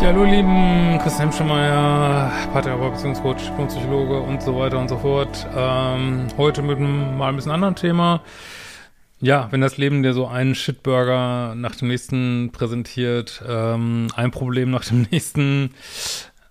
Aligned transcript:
Ja, 0.00 0.06
hallo 0.06 0.24
lieben 0.24 0.98
Christian 1.02 1.28
Hemschemeyer, 1.28 2.32
Paartherapeut, 2.54 2.94
Beziehungscoach, 2.94 3.52
Psychologe 3.68 4.18
und 4.18 4.40
so 4.42 4.58
weiter 4.58 4.78
und 4.78 4.88
so 4.88 4.96
fort. 4.96 5.46
Ähm, 5.54 6.28
heute 6.38 6.62
mit 6.62 6.78
einem 6.78 7.18
mal 7.18 7.28
ein 7.28 7.36
bisschen 7.36 7.52
anderen 7.52 7.74
Thema. 7.74 8.22
Ja, 9.20 9.48
wenn 9.50 9.60
das 9.60 9.76
Leben 9.76 10.02
dir 10.02 10.14
so 10.14 10.26
einen 10.26 10.54
Shitburger 10.54 11.54
nach 11.54 11.76
dem 11.76 11.88
nächsten 11.88 12.48
präsentiert, 12.50 13.44
ähm, 13.46 14.08
ein 14.16 14.30
Problem 14.30 14.70
nach 14.70 14.86
dem 14.86 15.02
nächsten, 15.10 15.74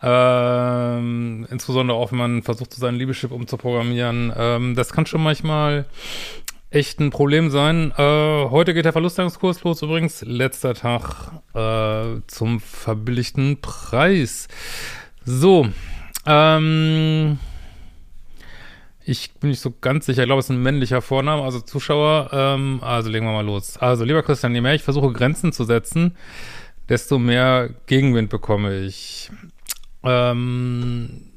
ähm, 0.03 1.47
insbesondere 1.49 1.97
auch, 1.97 2.11
wenn 2.11 2.19
man 2.19 2.43
versucht, 2.43 2.71
so 2.71 2.79
seinen 2.79 2.99
Liebeschip 2.99 3.31
umzuprogrammieren, 3.31 4.31
ähm, 4.37 4.75
das 4.75 4.91
kann 4.93 5.07
schon 5.07 5.23
manchmal 5.23 5.85
echt 6.71 6.99
ein 6.99 7.09
Problem 7.09 7.49
sein. 7.49 7.91
Äh, 7.97 8.49
heute 8.49 8.73
geht 8.73 8.85
der 8.85 8.91
Verlustangskurs 8.91 9.63
los 9.63 9.81
übrigens. 9.81 10.21
Letzter 10.21 10.73
Tag 10.73 11.31
äh, 11.53 12.21
zum 12.27 12.59
verbilligten 12.59 13.59
Preis. 13.61 14.47
So, 15.25 15.67
ähm, 16.25 17.39
ich 19.03 19.31
bin 19.33 19.49
nicht 19.49 19.61
so 19.61 19.73
ganz 19.81 20.05
sicher. 20.05 20.23
Ich 20.23 20.27
glaube, 20.27 20.39
es 20.39 20.45
ist 20.45 20.51
ein 20.51 20.61
männlicher 20.61 21.01
Vorname, 21.01 21.43
also 21.43 21.59
Zuschauer. 21.59 22.29
Ähm, 22.31 22.79
also 22.83 23.09
legen 23.09 23.25
wir 23.25 23.33
mal 23.33 23.45
los. 23.45 23.77
Also, 23.77 24.03
lieber 24.03 24.23
Christian, 24.23 24.53
je 24.53 24.61
mehr 24.61 24.75
ich 24.75 24.83
versuche, 24.83 25.11
Grenzen 25.11 25.51
zu 25.51 25.63
setzen, 25.63 26.15
desto 26.87 27.17
mehr 27.17 27.69
Gegenwind 27.87 28.29
bekomme 28.29 28.79
ich. 28.81 29.31
Ähm, 30.03 31.28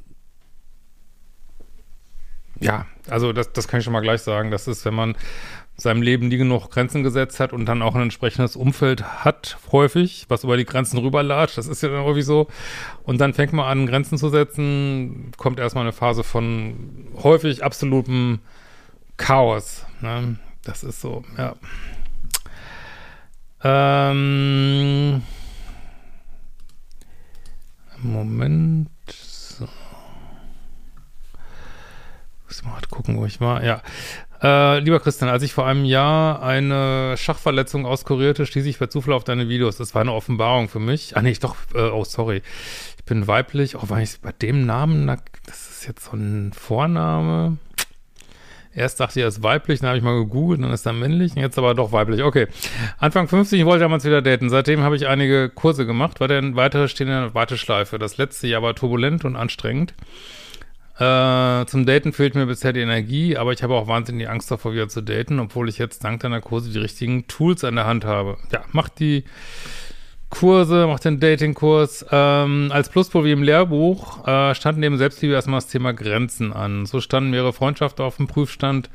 ja, 2.62 2.86
also 3.08 3.32
das, 3.32 3.52
das 3.52 3.68
kann 3.68 3.80
ich 3.80 3.84
schon 3.84 3.92
mal 3.92 4.00
gleich 4.00 4.22
sagen. 4.22 4.50
Das 4.50 4.68
ist, 4.68 4.84
wenn 4.84 4.94
man 4.94 5.16
seinem 5.76 6.02
Leben 6.02 6.28
nie 6.28 6.36
genug 6.36 6.70
Grenzen 6.70 7.02
gesetzt 7.02 7.40
hat 7.40 7.52
und 7.52 7.66
dann 7.66 7.82
auch 7.82 7.94
ein 7.94 8.02
entsprechendes 8.02 8.56
Umfeld 8.56 9.02
hat, 9.24 9.58
häufig, 9.72 10.26
was 10.28 10.44
über 10.44 10.56
die 10.56 10.64
Grenzen 10.64 10.98
rüberlatscht, 10.98 11.58
das 11.58 11.66
ist 11.66 11.82
ja 11.82 11.88
dann 11.88 12.04
häufig 12.04 12.24
so. 12.24 12.46
Und 13.02 13.20
dann 13.20 13.34
fängt 13.34 13.52
man 13.52 13.66
an, 13.66 13.86
Grenzen 13.86 14.18
zu 14.18 14.28
setzen, 14.28 15.32
kommt 15.36 15.58
erstmal 15.58 15.82
eine 15.82 15.92
Phase 15.92 16.24
von 16.24 17.08
häufig 17.22 17.64
absolutem 17.64 18.40
Chaos. 19.16 19.84
Ne? 20.00 20.38
Das 20.62 20.84
ist 20.84 21.00
so, 21.00 21.24
ja. 21.36 21.56
Ähm, 23.64 25.22
Moment. 27.98 28.90
Muss 32.46 32.62
mal 32.64 32.76
gucken, 33.02 33.18
wo 33.18 33.26
ich 33.26 33.40
war. 33.40 33.64
Ja. 33.64 33.82
Äh, 34.42 34.78
lieber 34.80 35.00
Christian, 35.00 35.30
als 35.30 35.42
ich 35.42 35.52
vor 35.52 35.66
einem 35.66 35.84
Jahr 35.84 36.42
eine 36.42 37.16
Schachverletzung 37.16 37.86
auskurierte, 37.86 38.46
stieß 38.46 38.66
ich 38.66 38.78
per 38.78 38.90
Zufall 38.90 39.14
auf 39.14 39.24
deine 39.24 39.48
Videos. 39.48 39.76
Das 39.76 39.94
war 39.94 40.02
eine 40.02 40.12
Offenbarung 40.12 40.68
für 40.68 40.80
mich. 40.80 41.16
Ah, 41.16 41.22
nee, 41.22 41.36
doch, 41.40 41.56
äh, 41.74 41.90
oh, 41.90 42.04
sorry. 42.04 42.42
Ich 42.98 43.04
bin 43.04 43.26
weiblich. 43.26 43.76
Oh, 43.76 43.88
war 43.88 44.00
ich 44.00 44.20
bei 44.20 44.32
dem 44.32 44.66
Namen? 44.66 45.06
Das 45.46 45.70
ist 45.70 45.86
jetzt 45.86 46.04
so 46.04 46.16
ein 46.16 46.52
Vorname. 46.52 47.58
Erst 48.74 49.00
dachte 49.00 49.18
ich, 49.18 49.22
er 49.22 49.28
ist 49.28 49.42
weiblich, 49.42 49.80
dann 49.80 49.88
habe 49.88 49.98
ich 49.98 50.04
mal 50.04 50.18
gegoogelt, 50.18 50.62
dann 50.62 50.70
ist 50.70 50.86
er 50.86 50.94
männlich, 50.94 51.34
jetzt 51.34 51.58
aber 51.58 51.74
doch 51.74 51.92
weiblich. 51.92 52.22
Okay. 52.22 52.46
Anfang 52.98 53.28
50, 53.28 53.60
ich 53.60 53.66
wollte 53.66 53.80
damals 53.80 54.04
wieder 54.06 54.22
daten. 54.22 54.48
Seitdem 54.48 54.80
habe 54.80 54.96
ich 54.96 55.06
einige 55.06 55.50
Kurse 55.50 55.84
gemacht, 55.84 56.20
dann 56.20 56.56
weitere 56.56 56.88
stehen 56.88 57.08
in 57.08 57.12
der 57.12 57.34
Warteschleife. 57.34 57.98
Das 57.98 58.16
letzte 58.16 58.46
Jahr 58.46 58.62
war 58.62 58.74
turbulent 58.74 59.26
und 59.26 59.36
anstrengend. 59.36 59.92
Äh, 60.98 61.64
zum 61.66 61.86
Daten 61.86 62.12
fehlt 62.12 62.34
mir 62.34 62.46
bisher 62.46 62.72
die 62.72 62.80
Energie, 62.80 63.36
aber 63.36 63.52
ich 63.52 63.62
habe 63.62 63.74
auch 63.74 63.88
wahnsinnig 63.88 64.28
Angst 64.28 64.50
davor, 64.50 64.74
wieder 64.74 64.88
zu 64.88 65.00
daten, 65.00 65.40
obwohl 65.40 65.68
ich 65.68 65.78
jetzt 65.78 66.04
dank 66.04 66.20
deiner 66.20 66.40
Kurse 66.40 66.70
die 66.70 66.78
richtigen 66.78 67.26
Tools 67.28 67.64
an 67.64 67.76
der 67.76 67.86
Hand 67.86 68.04
habe. 68.04 68.36
Ja, 68.52 68.62
mach 68.72 68.88
die 68.90 69.24
Kurse, 70.28 70.86
mach 70.86 71.00
den 71.00 71.20
Datingkurs. 71.20 72.06
Ähm, 72.10 72.70
als 72.72 72.88
Pluspol 72.88 73.24
wie 73.24 73.32
im 73.32 73.42
Lehrbuch 73.42 74.26
äh, 74.26 74.54
stand 74.54 74.78
neben 74.78 74.96
Selbstliebe 74.96 75.34
erstmal 75.34 75.60
das 75.60 75.68
Thema 75.68 75.92
Grenzen 75.92 76.52
an. 76.52 76.86
So 76.86 77.00
standen 77.00 77.30
mehrere 77.30 77.52
Freundschaften 77.52 78.04
auf 78.04 78.16
dem 78.16 78.26
Prüfstand, 78.26 78.88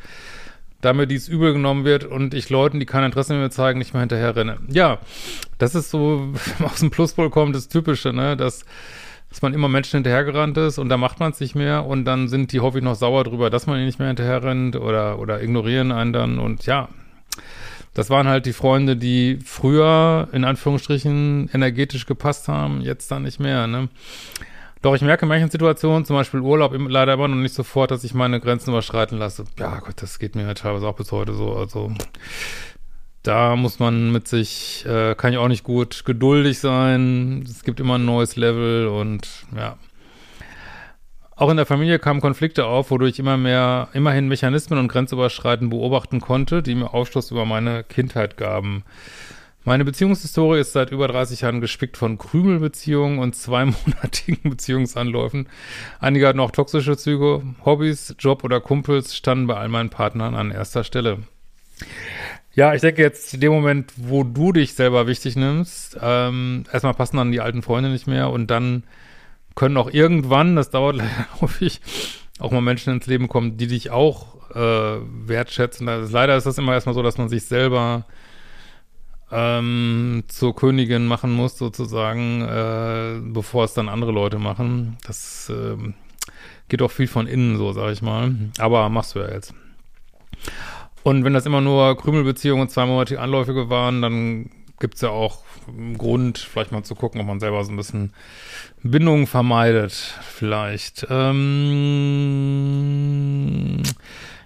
da 0.81 0.93
mir 0.93 1.07
dies 1.07 1.27
übel 1.27 1.53
genommen 1.53 1.83
wird 1.83 2.05
und 2.05 2.33
ich 2.33 2.49
Leuten, 2.49 2.79
die 2.79 2.85
kein 2.85 3.03
Interesse 3.03 3.33
mehr 3.33 3.51
zeigen, 3.51 3.79
nicht 3.79 3.93
mehr 3.93 4.01
hinterher 4.01 4.35
renne. 4.35 4.57
Ja, 4.67 4.99
das 5.57 5.75
ist 5.75 5.91
so, 5.91 6.33
aus 6.63 6.79
dem 6.79 6.89
Pluspol 6.91 7.29
kommt 7.29 7.55
das 7.55 7.67
Typische, 7.67 8.13
ne, 8.13 8.35
dass 8.35 8.65
dass 9.29 9.41
man 9.41 9.53
immer 9.53 9.67
Menschen 9.67 9.97
hinterhergerannt 9.97 10.57
ist 10.57 10.77
und 10.77 10.89
da 10.89 10.97
macht 10.97 11.19
man 11.19 11.31
es 11.31 11.39
nicht 11.39 11.55
mehr 11.55 11.85
und 11.85 12.05
dann 12.05 12.27
sind 12.27 12.51
die 12.51 12.59
häufig 12.59 12.83
noch 12.83 12.95
sauer 12.95 13.23
drüber, 13.23 13.49
dass 13.49 13.67
man 13.67 13.77
ihnen 13.77 13.85
nicht 13.85 13.99
mehr 13.99 14.07
hinterherrennt 14.07 14.75
oder, 14.75 15.19
oder 15.19 15.41
ignorieren 15.41 15.91
einen 15.91 16.13
dann 16.13 16.39
und 16.39 16.65
ja, 16.65 16.89
das 17.93 18.09
waren 18.09 18.27
halt 18.27 18.45
die 18.45 18.53
Freunde, 18.53 18.95
die 18.95 19.39
früher 19.43 20.27
in 20.31 20.43
Anführungsstrichen 20.43 21.49
energetisch 21.51 22.05
gepasst 22.05 22.47
haben, 22.47 22.81
jetzt 22.81 23.09
dann 23.09 23.23
nicht 23.23 23.39
mehr, 23.39 23.67
ne? 23.67 23.89
Doch 24.83 24.93
ich 24.93 25.01
merke 25.01 25.25
in 25.25 25.29
manchen 25.29 25.49
Situationen, 25.49 26.05
zum 26.05 26.15
Beispiel 26.15 26.39
Urlaub, 26.39 26.75
leider 26.77 27.13
immer 27.13 27.27
noch 27.27 27.35
nicht 27.35 27.55
sofort, 27.55 27.89
dass 27.89 28.03
ich 28.03 28.13
meine 28.13 28.39
Grenzen 28.39 28.69
überschreiten 28.69 29.17
lasse. 29.17 29.45
Ja, 29.57 29.79
Gott, 29.79 29.95
das 30.01 30.19
geht 30.19 30.35
mir 30.35 30.45
halt 30.45 30.59
teilweise 30.59 30.87
auch 30.87 30.95
bis 30.95 31.11
heute 31.11 31.33
so. 31.33 31.55
Also 31.55 31.91
da 33.23 33.55
muss 33.55 33.79
man 33.79 34.11
mit 34.11 34.27
sich, 34.27 34.85
äh, 34.85 35.15
kann 35.15 35.33
ich 35.33 35.37
auch 35.37 35.47
nicht 35.47 35.63
gut 35.63 36.05
geduldig 36.05 36.59
sein. 36.59 37.43
Es 37.47 37.63
gibt 37.63 37.79
immer 37.79 37.97
ein 37.97 38.05
neues 38.05 38.35
Level 38.35 38.87
und 38.87 39.27
ja. 39.55 39.77
Auch 41.35 41.51
in 41.51 41.57
der 41.57 41.67
Familie 41.67 41.99
kamen 41.99 42.19
Konflikte 42.19 42.65
auf, 42.65 42.89
wodurch 42.89 43.11
ich 43.11 43.19
immer 43.19 43.37
mehr, 43.37 43.89
immerhin 43.93 44.27
Mechanismen 44.27 44.79
und 44.79 44.87
Grenzüberschreiten 44.87 45.69
beobachten 45.69 46.19
konnte, 46.19 46.63
die 46.63 46.73
mir 46.73 46.95
Aufschluss 46.95 47.29
über 47.29 47.45
meine 47.45 47.83
Kindheit 47.83 48.37
gaben. 48.37 48.83
Meine 49.63 49.83
Beziehungshistorie 49.85 50.61
ist 50.61 50.71
seit 50.71 50.91
über 50.91 51.09
30 51.09 51.41
Jahren 51.41 51.61
gespickt 51.61 51.97
von 51.97 52.17
Krümelbeziehungen 52.17 53.19
und 53.19 53.35
zweimonatigen 53.35 54.39
Beziehungsanläufen. 54.49 55.49
Einige 55.99 56.27
hatten 56.27 56.39
auch 56.39 56.51
toxische 56.51 56.95
Züge. 56.95 57.43
Hobbys, 57.65 58.15
Job 58.17 58.45
oder 58.45 58.61
Kumpels 58.61 59.13
standen 59.13 59.45
bei 59.45 59.57
all 59.57 59.67
meinen 59.67 59.89
Partnern 59.89 60.35
an 60.35 60.51
erster 60.51 60.85
Stelle. 60.85 61.19
Ja, 62.57 62.73
ich 62.73 62.81
denke 62.81 63.03
jetzt 63.03 63.35
in 63.35 63.39
dem 63.39 63.53
Moment, 63.53 63.93
wo 63.97 64.23
du 64.23 64.51
dich 64.51 64.73
selber 64.73 65.05
wichtig 65.05 65.35
nimmst, 65.35 65.95
ähm, 66.01 66.63
erstmal 66.73 66.95
passen 66.95 67.17
dann 67.17 67.31
die 67.31 67.39
alten 67.39 67.61
Freunde 67.61 67.91
nicht 67.91 68.07
mehr 68.07 68.31
und 68.31 68.47
dann 68.47 68.81
können 69.53 69.77
auch 69.77 69.91
irgendwann, 69.91 70.55
das 70.55 70.71
dauert 70.71 70.95
leider 70.97 71.27
häufig, 71.39 71.81
auch 72.39 72.49
mal 72.49 72.61
Menschen 72.61 72.93
ins 72.93 73.05
Leben 73.05 73.27
kommen, 73.27 73.57
die 73.57 73.67
dich 73.67 73.91
auch 73.91 74.49
äh, 74.55 74.97
wertschätzen. 75.27 75.87
Also 75.87 76.11
leider 76.11 76.35
ist 76.35 76.47
das 76.47 76.57
immer 76.57 76.73
erstmal 76.73 76.95
so, 76.95 77.03
dass 77.03 77.19
man 77.19 77.29
sich 77.29 77.45
selber 77.45 78.05
ähm, 79.31 80.23
zur 80.27 80.55
Königin 80.55 81.05
machen 81.05 81.33
muss, 81.33 81.59
sozusagen, 81.59 82.41
äh, 82.41 83.19
bevor 83.21 83.65
es 83.65 83.75
dann 83.75 83.87
andere 83.87 84.11
Leute 84.11 84.39
machen. 84.39 84.97
Das 85.05 85.51
äh, 85.51 85.77
geht 86.69 86.81
auch 86.81 86.91
viel 86.91 87.07
von 87.07 87.27
innen, 87.27 87.57
so 87.57 87.71
sag 87.71 87.91
ich 87.91 88.01
mal. 88.01 88.33
Aber 88.57 88.89
machst 88.89 89.13
du 89.13 89.19
ja 89.19 89.31
jetzt. 89.31 89.53
Und 91.07 91.23
wenn 91.23 91.33
das 91.33 91.45
immer 91.45 91.61
nur 91.61 91.95
Krümelbeziehungen, 91.95 92.67
zweimonatige 92.67 93.21
Anläufige 93.21 93.69
waren, 93.69 94.01
dann 94.01 94.49
gibt 94.77 94.95
es 94.95 95.01
ja 95.01 95.07
auch 95.07 95.45
einen 95.65 95.97
Grund, 95.97 96.37
vielleicht 96.37 96.73
mal 96.73 96.83
zu 96.83 96.95
gucken, 96.95 97.21
ob 97.21 97.27
man 97.27 97.39
selber 97.39 97.63
so 97.63 97.71
ein 97.71 97.77
bisschen 97.77 98.11
Bindungen 98.83 99.25
vermeidet, 99.25 99.93
vielleicht. 99.93 101.07
Ähm 101.09 101.43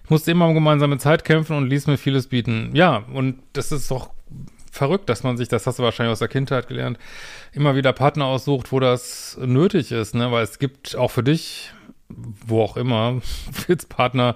ich 0.04 0.10
musste 0.12 0.30
immer 0.30 0.46
um 0.48 0.54
gemeinsame 0.54 1.00
Zeit 1.00 1.26
kämpfen 1.26 1.58
und 1.58 1.68
ließ 1.68 1.88
mir 1.88 1.98
vieles 1.98 2.28
bieten. 2.28 2.70
Ja, 2.76 3.06
und 3.12 3.40
das 3.54 3.72
ist 3.72 3.90
doch 3.90 4.12
verrückt, 4.72 5.10
dass 5.10 5.24
man 5.24 5.38
sich, 5.38 5.48
das 5.48 5.66
hast 5.66 5.80
du 5.80 5.84
wahrscheinlich 5.84 6.12
aus 6.12 6.20
der 6.20 6.28
Kindheit 6.28 6.68
gelernt, 6.68 7.00
immer 7.54 7.76
wieder 7.76 7.92
Partner 7.92 8.26
aussucht, 8.26 8.72
wo 8.72 8.80
das 8.80 9.36
nötig 9.42 9.92
ist, 9.92 10.14
ne? 10.14 10.32
Weil 10.32 10.44
es 10.44 10.60
gibt 10.60 10.96
auch 10.96 11.10
für 11.10 11.24
dich, 11.24 11.74
wo 12.46 12.62
auch 12.62 12.78
immer, 12.78 13.20
jetzt 13.68 13.90
Partner, 13.90 14.36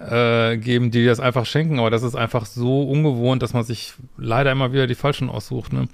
äh, 0.00 0.56
geben, 0.56 0.90
die 0.90 1.04
das 1.04 1.20
einfach 1.20 1.46
schenken, 1.46 1.78
aber 1.78 1.90
das 1.90 2.02
ist 2.02 2.14
einfach 2.14 2.46
so 2.46 2.82
ungewohnt, 2.82 3.42
dass 3.42 3.52
man 3.52 3.64
sich 3.64 3.94
leider 4.16 4.52
immer 4.52 4.72
wieder 4.72 4.86
die 4.86 4.94
falschen 4.94 5.28
aussucht. 5.28 5.72
Ne? 5.72 5.88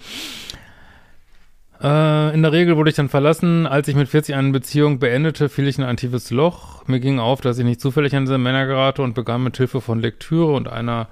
Äh, 1.82 2.35
in 2.35 2.43
der 2.43 2.52
Regel 2.52 2.76
wurde 2.76 2.91
ich 2.91 2.97
dann 2.97 3.08
verlassen. 3.08 3.67
Als 3.67 3.88
ich 3.88 3.94
mit 3.94 4.08
40 4.08 4.35
eine 4.35 4.50
Beziehung 4.50 4.99
beendete, 4.99 5.49
fiel 5.49 5.69
ich 5.69 5.79
in 5.79 5.85
ein 5.85 5.97
tiefes 5.97 6.31
Loch. 6.31 6.87
Mir 6.87 7.00
ging 7.00 7.19
auf, 7.19 7.41
dass 7.41 7.58
ich 7.58 7.64
nicht 7.64 7.81
zufällig 7.81 8.14
an 8.14 8.25
diese 8.25 8.38
Männer 8.38 8.67
gerate 8.67 9.02
und 9.02 9.14
begann 9.14 9.43
mit 9.43 9.56
Hilfe 9.56 9.81
von 9.81 10.00
Lektüre 10.00 10.52
und 10.52 10.69
einer 10.69 11.08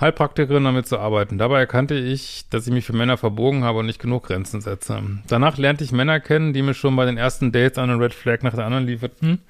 Heilpraktikerin 0.00 0.64
damit 0.64 0.86
zu 0.86 0.98
arbeiten. 0.98 1.36
Dabei 1.36 1.58
erkannte 1.58 1.94
ich, 1.94 2.46
dass 2.48 2.66
ich 2.66 2.72
mich 2.72 2.86
für 2.86 2.94
Männer 2.94 3.18
verbogen 3.18 3.64
habe 3.64 3.80
und 3.80 3.86
nicht 3.86 4.00
genug 4.00 4.24
Grenzen 4.24 4.62
setze. 4.62 5.02
Danach 5.28 5.58
lernte 5.58 5.84
ich 5.84 5.92
Männer 5.92 6.20
kennen, 6.20 6.54
die 6.54 6.62
mir 6.62 6.72
schon 6.72 6.96
bei 6.96 7.04
den 7.04 7.18
ersten 7.18 7.52
Dates 7.52 7.76
einen 7.76 8.00
Red 8.00 8.14
Flag 8.14 8.42
nach 8.42 8.54
der 8.54 8.64
anderen 8.64 8.86
lieferten, 8.86 9.42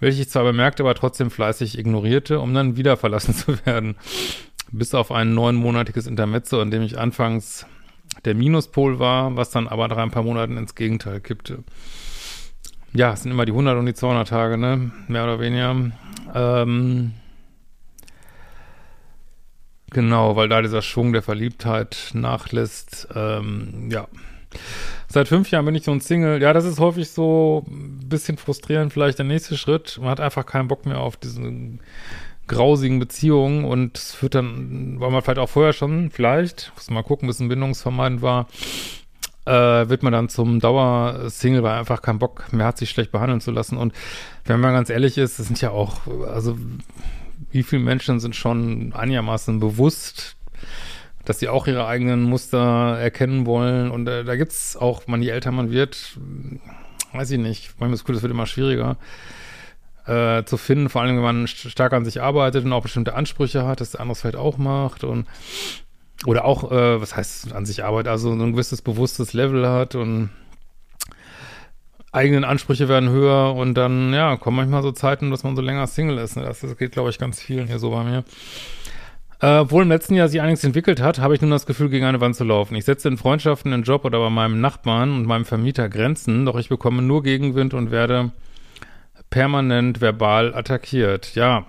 welche 0.00 0.22
ich 0.22 0.30
zwar 0.30 0.44
bemerkte, 0.44 0.82
aber 0.82 0.94
trotzdem 0.94 1.30
fleißig 1.30 1.78
ignorierte, 1.78 2.40
um 2.40 2.54
dann 2.54 2.76
wieder 2.76 2.96
verlassen 2.96 3.34
zu 3.34 3.64
werden. 3.66 3.96
Bis 4.70 4.94
auf 4.94 5.10
ein 5.10 5.34
neunmonatiges 5.34 6.06
Intermezzo, 6.06 6.60
in 6.60 6.70
dem 6.70 6.82
ich 6.82 6.98
anfangs 6.98 7.66
der 8.24 8.34
Minuspol 8.34 8.98
war, 8.98 9.36
was 9.36 9.50
dann 9.50 9.68
aber 9.68 9.88
nach 9.88 9.96
ein 9.96 10.10
paar 10.10 10.22
Monaten 10.22 10.56
ins 10.56 10.74
Gegenteil 10.74 11.20
kippte. 11.20 11.64
Ja, 12.92 13.12
es 13.12 13.22
sind 13.22 13.32
immer 13.32 13.44
die 13.44 13.52
100 13.52 13.78
und 13.78 13.86
die 13.86 13.94
200 13.94 14.28
Tage, 14.28 14.56
ne? 14.56 14.90
Mehr 15.08 15.24
oder 15.24 15.40
weniger. 15.40 15.92
Ähm, 16.34 17.12
genau, 19.90 20.36
weil 20.36 20.48
da 20.48 20.62
dieser 20.62 20.82
Schwung 20.82 21.12
der 21.12 21.22
Verliebtheit 21.22 22.10
nachlässt. 22.14 23.08
Ähm, 23.14 23.88
ja. 23.90 24.08
Seit 25.10 25.28
fünf 25.28 25.50
Jahren 25.50 25.64
bin 25.64 25.74
ich 25.74 25.84
so 25.84 25.90
ein 25.90 26.00
Single. 26.00 26.42
Ja, 26.42 26.52
das 26.52 26.66
ist 26.66 26.78
häufig 26.78 27.08
so 27.10 27.64
ein 27.66 28.08
bisschen 28.08 28.36
frustrierend, 28.36 28.92
vielleicht 28.92 29.18
der 29.18 29.24
nächste 29.24 29.56
Schritt. 29.56 29.98
Man 30.00 30.10
hat 30.10 30.20
einfach 30.20 30.44
keinen 30.44 30.68
Bock 30.68 30.84
mehr 30.84 31.00
auf 31.00 31.16
diesen 31.16 31.80
grausigen 32.46 32.98
Beziehungen 32.98 33.64
und 33.64 33.96
es 33.96 34.14
führt 34.14 34.34
dann, 34.34 35.00
weil 35.00 35.10
man 35.10 35.22
vielleicht 35.22 35.38
auch 35.38 35.48
vorher 35.48 35.72
schon, 35.72 36.10
vielleicht, 36.10 36.72
muss 36.74 36.90
mal 36.90 37.02
gucken, 37.02 37.28
bis 37.28 37.40
ein 37.40 37.48
bindungsvermeidend 37.48 38.22
war, 38.22 38.48
äh, 39.44 39.88
wird 39.88 40.02
man 40.02 40.12
dann 40.12 40.28
zum 40.28 40.60
Dauersingle, 40.60 41.62
weil 41.62 41.78
einfach 41.78 42.02
keinen 42.02 42.18
Bock 42.18 42.52
mehr 42.52 42.66
hat, 42.66 42.78
sich 42.78 42.90
schlecht 42.90 43.12
behandeln 43.12 43.40
zu 43.40 43.50
lassen. 43.50 43.76
Und 43.76 43.94
wenn 44.44 44.60
man 44.60 44.74
ganz 44.74 44.90
ehrlich 44.90 45.16
ist, 45.16 45.38
es 45.38 45.46
sind 45.46 45.60
ja 45.60 45.70
auch, 45.70 46.06
also 46.26 46.58
wie 47.50 47.62
viele 47.62 47.82
Menschen 47.82 48.20
sind 48.20 48.36
schon 48.36 48.92
einigermaßen 48.94 49.60
bewusst, 49.60 50.36
dass 51.28 51.38
sie 51.38 51.48
auch 51.48 51.66
ihre 51.66 51.86
eigenen 51.86 52.22
Muster 52.22 52.96
erkennen 52.98 53.44
wollen. 53.44 53.90
Und 53.90 54.08
äh, 54.08 54.24
da 54.24 54.36
gibt's 54.36 54.76
auch, 54.76 55.06
man, 55.06 55.20
je 55.20 55.28
älter 55.28 55.52
man 55.52 55.70
wird, 55.70 56.18
weiß 57.12 57.30
ich 57.32 57.38
nicht, 57.38 57.74
manchmal 57.78 57.90
das 57.90 58.04
Gefühl, 58.04 58.16
es 58.16 58.22
wird 58.22 58.32
immer 58.32 58.46
schwieriger 58.46 58.96
äh, 60.06 60.42
zu 60.44 60.56
finden, 60.56 60.88
vor 60.88 61.02
allem 61.02 61.16
wenn 61.16 61.22
man 61.22 61.46
stark 61.46 61.92
an 61.92 62.06
sich 62.06 62.22
arbeitet 62.22 62.64
und 62.64 62.72
auch 62.72 62.82
bestimmte 62.82 63.14
Ansprüche 63.14 63.66
hat, 63.66 63.82
dass 63.82 63.90
der 63.90 64.00
andere 64.00 64.12
es 64.12 64.20
vielleicht 64.20 64.36
auch 64.36 64.56
macht 64.56 65.04
und 65.04 65.26
oder 66.26 66.46
auch, 66.46 66.72
äh, 66.72 67.00
was 67.00 67.14
heißt 67.14 67.52
an 67.52 67.66
sich 67.66 67.84
arbeitet, 67.84 68.08
also 68.08 68.34
so 68.36 68.42
ein 68.42 68.52
gewisses 68.52 68.82
bewusstes 68.82 69.34
Level 69.34 69.68
hat 69.68 69.94
und 69.94 70.30
eigenen 72.10 72.44
Ansprüche 72.44 72.88
werden 72.88 73.10
höher 73.10 73.54
und 73.54 73.74
dann, 73.74 74.14
ja, 74.14 74.36
kommen 74.36 74.56
manchmal 74.56 74.82
so 74.82 74.92
Zeiten, 74.92 75.30
dass 75.30 75.44
man 75.44 75.54
so 75.54 75.62
länger 75.62 75.86
Single 75.86 76.18
ist. 76.18 76.36
Ne? 76.36 76.44
Das, 76.44 76.60
das 76.60 76.76
geht, 76.76 76.92
glaube 76.92 77.10
ich, 77.10 77.18
ganz 77.18 77.40
vielen 77.40 77.66
hier 77.66 77.78
so 77.78 77.90
bei 77.90 78.02
mir. 78.02 78.24
Äh, 79.40 79.58
obwohl 79.58 79.84
im 79.84 79.88
letzten 79.88 80.14
Jahr 80.14 80.28
sich 80.28 80.40
einiges 80.40 80.64
entwickelt 80.64 81.00
hat, 81.00 81.20
habe 81.20 81.34
ich 81.34 81.40
nun 81.40 81.50
das 81.50 81.66
Gefühl, 81.66 81.90
gegen 81.90 82.04
eine 82.04 82.20
Wand 82.20 82.34
zu 82.34 82.44
laufen. 82.44 82.74
Ich 82.74 82.84
setze 82.84 83.08
in 83.08 83.16
Freundschaften, 83.16 83.72
in 83.72 83.84
Job 83.84 84.04
oder 84.04 84.18
bei 84.18 84.30
meinem 84.30 84.60
Nachbarn 84.60 85.12
und 85.12 85.26
meinem 85.26 85.44
Vermieter 85.44 85.88
Grenzen, 85.88 86.44
doch 86.44 86.58
ich 86.58 86.68
bekomme 86.68 87.02
nur 87.02 87.22
Gegenwind 87.22 87.72
und 87.72 87.92
werde 87.92 88.32
permanent 89.30 90.00
verbal 90.00 90.54
attackiert. 90.54 91.34
Ja. 91.36 91.66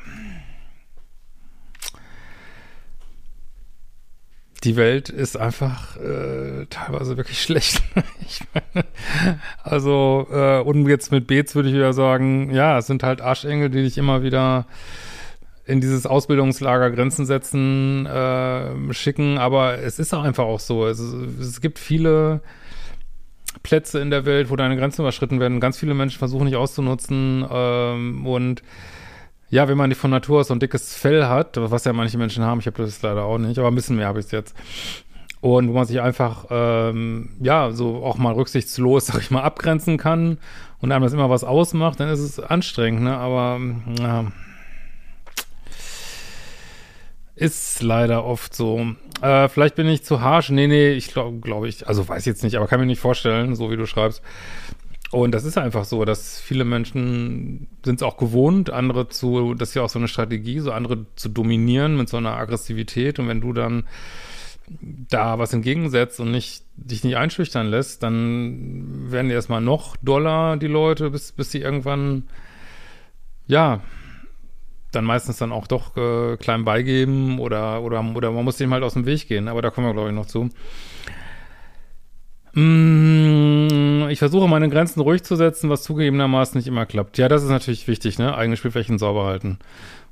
Die 4.64 4.76
Welt 4.76 5.10
ist 5.10 5.38
einfach 5.38 5.96
äh, 5.98 6.66
teilweise 6.70 7.18
wirklich 7.18 7.42
schlecht. 7.44 7.84
ich 8.22 8.42
meine, 8.54 8.86
also, 9.64 10.28
äh, 10.32 10.60
und 10.62 10.88
jetzt 10.88 11.12
mit 11.12 11.28
Beets 11.28 11.54
würde 11.54 11.70
ich 11.70 11.76
wieder 11.76 11.94
sagen, 11.94 12.52
ja, 12.52 12.80
es 12.80 12.88
sind 12.88 13.04
halt 13.04 13.22
Arschengel, 13.22 13.70
die 13.70 13.84
dich 13.84 13.98
immer 13.98 14.24
wieder 14.24 14.66
in 15.70 15.82
dieses 15.82 16.08
Ausbildungslager 16.08 16.90
Grenzen 16.90 17.28
setzen, 17.28 18.08
äh, 18.08 18.94
schicken, 18.94 19.38
aber 19.38 19.78
es 19.78 20.00
ist 20.00 20.14
auch 20.14 20.24
einfach 20.24 20.46
auch 20.46 20.60
so. 20.60 20.88
Es, 20.88 21.00
es 21.00 21.62
gibt 21.62 21.78
viele 21.78 22.42
Plätze 23.62 24.00
in 24.00 24.10
der 24.10 24.26
Welt, 24.26 24.50
wo 24.50 24.56
deine 24.56 24.76
Grenzen 24.78 25.02
überschritten 25.02 25.40
werden. 25.40 25.60
Ganz 25.60 25.78
viele 25.78 25.94
Menschen 25.94 26.18
versuchen 26.18 26.46
nicht 26.46 26.56
auszunutzen. 26.56 27.46
Ähm, 27.50 28.26
und 28.26 28.64
ja, 29.52 29.68
wenn 29.68 29.78
man 29.78 29.90
nicht 29.90 30.00
von 30.00 30.10
Natur 30.10 30.40
aus 30.40 30.48
so 30.48 30.56
ein 30.56 30.60
dickes 30.60 30.96
Fell 30.96 31.26
hat, 31.26 31.56
was 31.56 31.86
ja 31.86 31.94
manche 31.94 32.18
Menschen 32.18 32.44
haben, 32.44 32.60
ich 32.60 32.66
habe 32.66 32.82
das 32.82 33.02
leider 33.04 33.24
auch 33.24 33.38
nicht, 33.38 33.60
aber 33.60 33.68
ein 33.68 33.76
bisschen 33.76 33.96
mehr 33.96 34.08
habe 34.08 34.20
ich 34.20 34.26
es 34.26 34.32
jetzt. 34.32 34.56
Und 35.42 35.70
wo 35.70 35.74
man 35.74 35.86
sich 35.86 36.02
einfach, 36.02 36.46
ähm, 36.50 37.30
ja, 37.40 37.72
so 37.72 38.04
auch 38.04 38.18
mal 38.18 38.34
rücksichtslos, 38.34 39.06
sag 39.08 39.22
ich 39.22 39.30
mal, 39.30 39.44
abgrenzen 39.44 39.98
kann 39.98 40.40
und 40.80 40.92
einem 40.92 41.04
das 41.04 41.14
immer 41.14 41.30
was 41.30 41.44
ausmacht, 41.44 42.00
dann 42.00 42.10
ist 42.10 42.22
es 42.22 42.40
anstrengend, 42.40 43.04
ne? 43.04 43.18
Aber, 43.18 43.60
ja. 44.00 44.32
Ist 47.40 47.82
leider 47.82 48.26
oft 48.26 48.54
so. 48.54 48.86
Äh, 49.22 49.48
vielleicht 49.48 49.76
bin 49.76 49.88
ich 49.88 50.04
zu 50.04 50.20
harsh. 50.20 50.50
Nee, 50.50 50.68
nee, 50.68 50.92
ich 50.92 51.08
glaube, 51.08 51.40
glaube 51.40 51.70
ich, 51.70 51.88
also 51.88 52.06
weiß 52.06 52.26
jetzt 52.26 52.44
nicht, 52.44 52.58
aber 52.58 52.68
kann 52.68 52.82
mir 52.82 52.86
nicht 52.86 53.00
vorstellen, 53.00 53.56
so 53.56 53.72
wie 53.72 53.78
du 53.78 53.86
schreibst. 53.86 54.22
Und 55.12 55.32
das 55.32 55.46
ist 55.46 55.58
einfach 55.58 55.86
so, 55.86 56.04
dass 56.04 56.42
viele 56.42 56.66
Menschen 56.66 57.70
sind 57.86 57.96
es 57.96 58.04
auch 58.04 58.18
gewohnt, 58.18 58.72
andere 58.72 59.08
zu, 59.08 59.54
das 59.54 59.70
ist 59.70 59.76
ja 59.76 59.84
auch 59.84 59.90
so 59.90 60.00
eine 60.00 60.10
Strategie, 60.10 60.60
so 60.60 60.74
andere 60.74 61.06
zu 61.16 61.30
dominieren 61.30 61.96
mit 61.96 62.10
so 62.10 62.18
einer 62.18 62.36
Aggressivität. 62.36 63.20
Und 63.20 63.30
wenn 63.30 63.40
du 63.40 63.54
dann 63.54 63.86
da 64.68 65.40
was 65.40 65.54
entgegensetzt 65.54 66.20
und 66.20 66.32
nicht, 66.32 66.66
dich 66.76 67.06
nicht 67.06 67.16
einschüchtern 67.16 67.68
lässt, 67.68 68.04
dann 68.04 69.10
werden 69.12 69.30
die 69.30 69.34
erstmal 69.34 69.62
noch 69.62 69.96
doller, 70.02 70.58
die 70.58 70.68
Leute, 70.68 71.10
bis, 71.10 71.32
bis 71.32 71.52
sie 71.52 71.62
irgendwann, 71.62 72.28
ja, 73.48 73.80
dann 74.92 75.06
meistens 75.06 75.38
dann 75.38 75.52
auch 75.52 75.68
doch 75.68 75.96
äh, 75.98 76.38
klein 76.38 76.66
beigeben 76.66 77.40
oder, 77.40 77.82
oder, 77.82 78.04
oder 78.16 78.32
man 78.32 78.44
muss 78.44 78.58
dem 78.58 78.74
halt 78.74 78.84
aus 78.84 78.94
dem 78.94 79.06
Weg 79.06 79.28
gehen. 79.28 79.48
Aber 79.48 79.62
da 79.62 79.70
kommen 79.70 79.88
wir, 79.88 79.94
glaube 79.94 80.10
ich, 80.10 80.16
noch 80.16 80.26
zu. 80.26 80.50
Mm, 82.54 84.08
ich 84.10 84.20
versuche 84.20 84.48
meine 84.48 84.70
Grenzen 84.70 85.02
ruhig 85.02 85.24
zu 85.24 85.36
setzen, 85.36 85.70
was 85.70 85.84
zugegebenermaßen 85.84 86.58
nicht 86.58 86.68
immer 86.68 86.86
klappt. 86.86 87.18
Ja, 87.18 87.28
das 87.28 87.44
ist 87.44 87.50
natürlich 87.50 87.88
wichtig, 87.88 88.18
ne? 88.18 88.36
Eigene 88.36 88.58
Spielflächen 88.58 88.98
sauber 88.98 89.26
halten. 89.26 89.60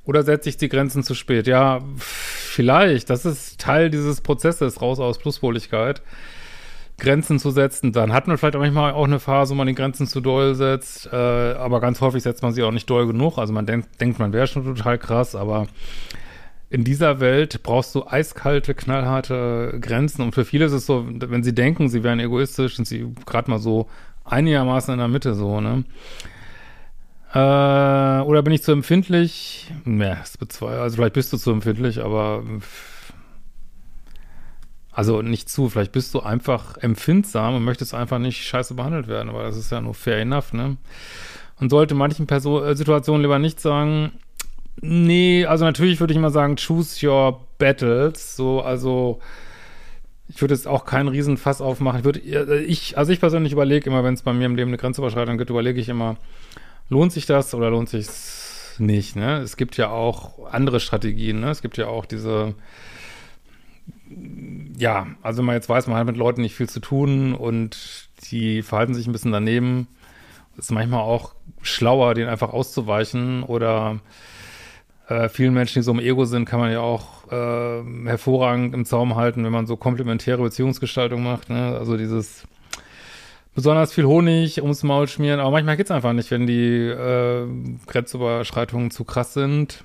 Oder 0.04 0.22
setze 0.22 0.48
ich 0.48 0.56
die 0.56 0.68
Grenzen 0.68 1.02
zu 1.02 1.14
spät? 1.14 1.46
Ja, 1.46 1.80
vielleicht. 1.96 3.10
Das 3.10 3.26
ist 3.26 3.60
Teil 3.60 3.90
dieses 3.90 4.20
Prozesses 4.20 4.80
raus 4.80 5.00
aus 5.00 5.18
Pluspoligkeit. 5.18 6.02
Grenzen 6.98 7.38
zu 7.38 7.50
setzen. 7.50 7.92
Dann 7.92 8.12
hat 8.12 8.26
man 8.26 8.36
vielleicht 8.36 8.56
auch 8.56 8.60
manchmal 8.60 8.92
auch 8.92 9.04
eine 9.04 9.20
Phase, 9.20 9.52
wo 9.52 9.56
man 9.56 9.66
die 9.66 9.74
Grenzen 9.74 10.06
zu 10.06 10.20
doll 10.20 10.54
setzt, 10.54 11.06
äh, 11.12 11.16
aber 11.16 11.80
ganz 11.80 12.00
häufig 12.00 12.22
setzt 12.22 12.42
man 12.42 12.52
sie 12.52 12.62
auch 12.62 12.72
nicht 12.72 12.90
doll 12.90 13.06
genug. 13.06 13.38
Also 13.38 13.52
man 13.52 13.66
denkt, 13.66 14.00
denkt 14.00 14.18
man 14.18 14.32
wäre 14.32 14.46
schon 14.46 14.64
total 14.64 14.98
krass, 14.98 15.34
aber 15.34 15.68
in 16.70 16.84
dieser 16.84 17.20
Welt 17.20 17.62
brauchst 17.62 17.94
du 17.94 18.06
eiskalte, 18.06 18.74
knallharte 18.74 19.78
Grenzen. 19.80 20.22
Und 20.22 20.34
für 20.34 20.44
viele 20.44 20.66
ist 20.66 20.72
es 20.72 20.86
so, 20.86 21.06
wenn 21.08 21.42
sie 21.42 21.54
denken, 21.54 21.88
sie 21.88 22.02
wären 22.02 22.20
egoistisch, 22.20 22.76
sind 22.76 22.86
sie 22.86 23.14
gerade 23.24 23.50
mal 23.50 23.58
so 23.58 23.88
einigermaßen 24.24 24.92
in 24.92 24.98
der 24.98 25.08
Mitte 25.08 25.34
so, 25.34 25.60
ne? 25.60 25.84
Äh, 27.32 28.22
oder 28.22 28.42
bin 28.42 28.52
ich 28.52 28.62
zu 28.62 28.72
empfindlich? 28.72 29.70
Ne, 29.84 30.16
das 30.18 30.38
bezweifle. 30.38 30.80
Also 30.80 30.96
vielleicht 30.96 31.14
bist 31.14 31.32
du 31.32 31.36
zu 31.36 31.50
empfindlich, 31.50 32.02
aber 32.02 32.42
also 34.98 35.22
nicht 35.22 35.48
zu, 35.48 35.68
vielleicht 35.68 35.92
bist 35.92 36.12
du 36.12 36.22
einfach 36.22 36.76
empfindsam 36.78 37.54
und 37.54 37.62
möchtest 37.62 37.94
einfach 37.94 38.18
nicht 38.18 38.44
scheiße 38.44 38.74
behandelt 38.74 39.06
werden, 39.06 39.28
aber 39.28 39.44
das 39.44 39.56
ist 39.56 39.70
ja 39.70 39.80
nur 39.80 39.94
fair 39.94 40.18
enough, 40.18 40.52
ne? 40.52 40.76
Und 41.60 41.70
sollte 41.70 41.94
manchen 41.94 42.26
Person, 42.26 42.64
äh, 42.64 42.74
Situationen 42.74 43.22
lieber 43.22 43.38
nicht 43.38 43.60
sagen, 43.60 44.10
nee, 44.80 45.46
also 45.46 45.64
natürlich 45.64 46.00
würde 46.00 46.14
ich 46.14 46.18
mal 46.18 46.32
sagen, 46.32 46.56
choose 46.56 47.06
your 47.06 47.46
battles, 47.58 48.34
so, 48.34 48.60
also 48.60 49.20
ich 50.26 50.40
würde 50.40 50.54
jetzt 50.54 50.66
auch 50.66 50.84
keinen 50.84 51.06
Riesenfass 51.06 51.60
aufmachen. 51.60 52.00
Ich 52.00 52.04
würde, 52.04 52.18
äh, 52.18 52.64
ich, 52.64 52.98
also 52.98 53.12
ich 53.12 53.20
persönlich 53.20 53.52
überlege 53.52 53.88
immer, 53.88 54.02
wenn 54.02 54.14
es 54.14 54.22
bei 54.22 54.32
mir 54.32 54.46
im 54.46 54.56
Leben 54.56 54.70
eine 54.70 54.78
Grenzüberschreitung 54.78 55.38
gibt, 55.38 55.50
überlege 55.50 55.80
ich 55.80 55.88
immer, 55.88 56.16
lohnt 56.88 57.12
sich 57.12 57.24
das 57.24 57.54
oder 57.54 57.70
lohnt 57.70 57.88
sich 57.88 58.08
nicht, 58.80 59.14
ne? 59.14 59.36
Es 59.42 59.56
gibt 59.56 59.76
ja 59.76 59.90
auch 59.90 60.50
andere 60.50 60.80
Strategien, 60.80 61.38
ne? 61.38 61.50
Es 61.50 61.62
gibt 61.62 61.76
ja 61.76 61.86
auch 61.86 62.04
diese 62.04 62.56
ja, 64.78 65.06
also 65.22 65.42
man 65.42 65.54
jetzt 65.54 65.68
weiß, 65.68 65.86
man 65.86 65.96
hat 65.96 66.06
mit 66.06 66.16
Leuten 66.16 66.40
nicht 66.40 66.54
viel 66.54 66.68
zu 66.68 66.80
tun 66.80 67.34
und 67.34 68.08
die 68.30 68.62
verhalten 68.62 68.94
sich 68.94 69.06
ein 69.06 69.12
bisschen 69.12 69.32
daneben, 69.32 69.88
ist 70.56 70.70
manchmal 70.70 71.00
auch 71.00 71.34
schlauer, 71.62 72.14
denen 72.14 72.28
einfach 72.28 72.52
auszuweichen 72.52 73.42
oder 73.42 74.00
äh, 75.08 75.28
vielen 75.28 75.54
Menschen, 75.54 75.80
die 75.80 75.84
so 75.84 75.92
im 75.92 76.00
Ego 76.00 76.24
sind, 76.24 76.44
kann 76.44 76.60
man 76.60 76.70
ja 76.70 76.80
auch 76.80 77.30
äh, 77.30 77.82
hervorragend 78.06 78.74
im 78.74 78.84
Zaum 78.84 79.16
halten, 79.16 79.44
wenn 79.44 79.52
man 79.52 79.66
so 79.66 79.76
komplementäre 79.76 80.42
Beziehungsgestaltung 80.42 81.22
macht, 81.22 81.50
ne? 81.50 81.76
also 81.78 81.96
dieses 81.96 82.44
besonders 83.54 83.92
viel 83.92 84.04
Honig 84.04 84.62
ums 84.62 84.84
Maul 84.84 85.08
schmieren, 85.08 85.40
aber 85.40 85.50
manchmal 85.50 85.76
geht's 85.76 85.90
einfach 85.90 86.12
nicht, 86.12 86.30
wenn 86.30 86.46
die 86.46 86.86
äh, 86.86 87.46
Grenzüberschreitungen 87.86 88.90
zu 88.90 89.04
krass 89.04 89.34
sind 89.34 89.82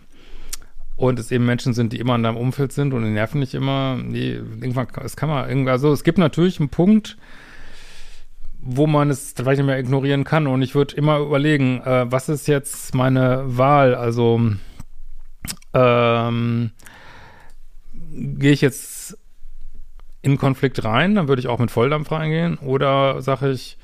und 1.07 1.19
es 1.19 1.31
eben 1.31 1.45
Menschen 1.45 1.73
sind, 1.73 1.91
die 1.91 1.99
immer 1.99 2.15
in 2.15 2.23
deinem 2.23 2.37
Umfeld 2.37 2.71
sind 2.71 2.93
und 2.93 3.03
die 3.03 3.09
nerven 3.09 3.39
nicht 3.39 3.53
immer. 3.53 3.97
Nee, 4.01 4.35
irgendwann, 4.35 4.87
es 5.03 5.17
kann 5.17 5.27
man, 5.27 5.67
also 5.67 5.91
es 5.91 6.03
gibt 6.03 6.17
natürlich 6.17 6.59
einen 6.59 6.69
Punkt, 6.69 7.17
wo 8.61 8.87
man 8.87 9.09
es 9.09 9.33
vielleicht 9.35 9.57
nicht 9.57 9.67
mehr 9.67 9.79
ignorieren 9.79 10.23
kann. 10.23 10.47
Und 10.47 10.61
ich 10.61 10.75
würde 10.75 10.95
immer 10.95 11.19
überlegen, 11.19 11.81
äh, 11.81 12.09
was 12.09 12.29
ist 12.29 12.47
jetzt 12.47 12.95
meine 12.95 13.43
Wahl? 13.45 13.95
Also 13.95 14.53
ähm, 15.73 16.71
gehe 18.13 18.51
ich 18.51 18.61
jetzt 18.61 19.17
in 20.21 20.37
Konflikt 20.37 20.85
rein, 20.85 21.15
dann 21.15 21.27
würde 21.27 21.41
ich 21.41 21.49
auch 21.49 21.59
mit 21.59 21.69
Volldampf 21.69 22.13
reingehen. 22.13 22.57
Oder 22.59 23.21
sage 23.21 23.51
ich, 23.51 23.77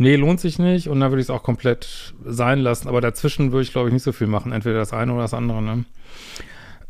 nee, 0.00 0.16
lohnt 0.16 0.40
sich 0.40 0.58
nicht 0.58 0.88
und 0.88 0.98
dann 0.98 1.10
würde 1.10 1.20
ich 1.20 1.26
es 1.26 1.30
auch 1.30 1.42
komplett 1.42 2.14
sein 2.24 2.58
lassen. 2.58 2.88
Aber 2.88 3.00
dazwischen 3.00 3.52
würde 3.52 3.62
ich, 3.62 3.72
glaube 3.72 3.88
ich, 3.88 3.92
nicht 3.92 4.02
so 4.02 4.12
viel 4.12 4.26
machen. 4.26 4.50
Entweder 4.50 4.78
das 4.78 4.92
eine 4.92 5.12
oder 5.12 5.22
das 5.22 5.34
andere. 5.34 5.62
Ne? 5.62 5.84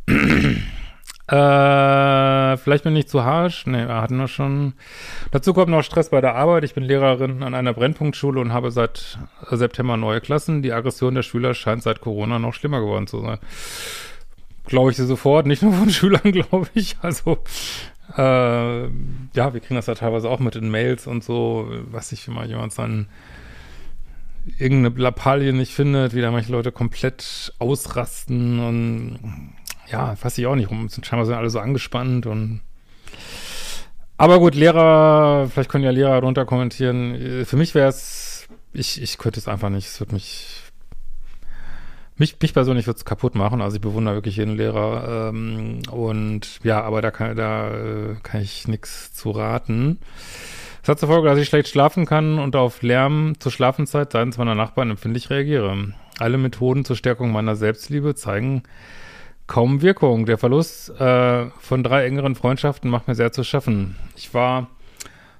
Äh, 1.30 2.56
vielleicht 2.56 2.82
bin 2.82 2.96
ich 2.96 3.06
zu 3.06 3.22
harsch. 3.22 3.64
Nee, 3.64 3.86
wir 3.86 4.02
hatten 4.02 4.16
wir 4.16 4.26
schon. 4.26 4.72
Dazu 5.30 5.54
kommt 5.54 5.68
noch 5.70 5.84
Stress 5.84 6.10
bei 6.10 6.20
der 6.20 6.34
Arbeit. 6.34 6.64
Ich 6.64 6.74
bin 6.74 6.82
Lehrerin 6.82 7.44
an 7.44 7.54
einer 7.54 7.72
Brennpunktschule 7.72 8.40
und 8.40 8.52
habe 8.52 8.72
seit 8.72 9.16
September 9.48 9.96
neue 9.96 10.20
Klassen. 10.20 10.60
Die 10.60 10.72
Aggression 10.72 11.14
der 11.14 11.22
Schüler 11.22 11.54
scheint 11.54 11.84
seit 11.84 12.00
Corona 12.00 12.40
noch 12.40 12.52
schlimmer 12.52 12.80
geworden 12.80 13.06
zu 13.06 13.20
sein. 13.20 13.38
Glaube 14.66 14.90
ich 14.90 14.96
sie 14.96 15.06
sofort, 15.06 15.46
nicht 15.46 15.62
nur 15.62 15.72
von 15.72 15.90
Schülern, 15.90 16.32
glaube 16.32 16.66
ich. 16.74 16.96
Also, 17.00 17.38
äh, 18.16 18.82
ja, 19.34 19.52
wir 19.54 19.60
kriegen 19.60 19.76
das 19.76 19.86
ja 19.86 19.94
teilweise 19.94 20.28
auch 20.28 20.40
mit 20.40 20.54
den 20.54 20.70
Mails 20.70 21.06
und 21.06 21.24
so, 21.24 21.70
was 21.90 22.12
ich, 22.12 22.28
mal 22.28 22.48
jemand 22.48 22.76
dann 22.78 23.08
irgendeine 24.58 24.96
Lappalie 24.96 25.52
nicht 25.52 25.72
findet, 25.72 26.14
wie 26.14 26.20
da 26.20 26.30
manche 26.30 26.52
Leute 26.52 26.72
komplett 26.72 27.52
ausrasten 27.58 28.58
und 28.60 29.52
ja, 29.90 30.16
fasse 30.16 30.40
ich 30.40 30.46
auch 30.46 30.54
nicht 30.54 30.70
rum. 30.70 30.88
Scheinbar 31.02 31.26
sind 31.26 31.34
alle 31.34 31.50
so 31.50 31.60
angespannt 31.60 32.26
und 32.26 32.60
aber 34.20 34.38
gut, 34.38 34.54
Lehrer, 34.54 35.48
vielleicht 35.50 35.70
können 35.70 35.82
ja 35.82 35.90
Lehrer 35.90 36.20
darunter 36.20 36.44
kommentieren. 36.44 37.46
Für 37.46 37.56
mich 37.56 37.74
wäre 37.74 37.88
es, 37.88 38.46
ich, 38.74 39.00
ich 39.00 39.16
könnte 39.16 39.40
es 39.40 39.48
einfach 39.48 39.70
nicht. 39.70 39.86
Es 39.86 39.98
wird 39.98 40.12
mich, 40.12 40.60
mich, 42.20 42.36
mich 42.40 42.54
persönlich 42.54 42.86
wird 42.86 42.98
es 42.98 43.04
kaputt 43.04 43.34
machen. 43.34 43.60
Also 43.60 43.76
ich 43.76 43.80
bewundere 43.80 44.14
wirklich 44.14 44.36
jeden 44.36 44.56
Lehrer. 44.56 45.30
Ähm, 45.30 45.80
und 45.90 46.60
ja, 46.62 46.82
aber 46.82 47.02
da 47.02 47.10
kann, 47.10 47.34
da 47.34 47.70
äh, 47.70 48.14
kann 48.22 48.42
ich 48.42 48.68
nichts 48.68 49.12
zu 49.12 49.30
raten. 49.30 49.98
Es 50.82 50.88
hat 50.88 51.00
zur 51.00 51.08
Folge, 51.08 51.28
dass 51.28 51.38
ich 51.38 51.48
schlecht 51.48 51.68
schlafen 51.68 52.06
kann 52.06 52.38
und 52.38 52.54
auf 52.56 52.82
Lärm 52.82 53.34
zur 53.38 53.50
Schlafenszeit 53.50 54.12
seitens 54.12 54.38
meiner 54.38 54.54
Nachbarn 54.54 54.90
empfindlich 54.90 55.30
reagiere. 55.30 55.94
Alle 56.18 56.38
Methoden 56.38 56.84
zur 56.84 56.96
Stärkung 56.96 57.32
meiner 57.32 57.56
Selbstliebe 57.56 58.14
zeigen, 58.14 58.62
kaum 59.46 59.82
Wirkung. 59.82 60.26
Der 60.26 60.38
Verlust 60.38 60.90
äh, 61.00 61.46
von 61.58 61.82
drei 61.82 62.06
engeren 62.06 62.34
Freundschaften 62.34 62.90
macht 62.90 63.08
mir 63.08 63.14
sehr 63.14 63.32
zu 63.32 63.44
schaffen. 63.44 63.96
Ich 64.16 64.32
war 64.34 64.68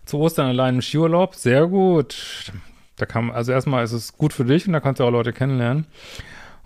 zu 0.07 0.19
Ostern 0.19 0.47
allein 0.47 0.77
im 0.77 0.83
Skiurlaub. 0.83 1.35
Sehr 1.35 1.67
gut. 1.67 2.53
Da 2.97 3.07
kam, 3.07 3.31
also 3.31 3.53
erstmal 3.53 3.85
ist 3.85 3.93
es 3.93 4.17
gut 4.17 4.33
für 4.33 4.45
dich 4.45 4.67
und 4.67 4.73
da 4.73 4.81
kannst 4.81 5.01
du 5.01 5.05
auch 5.05 5.11
Leute 5.11 5.33
kennenlernen. 5.33 5.87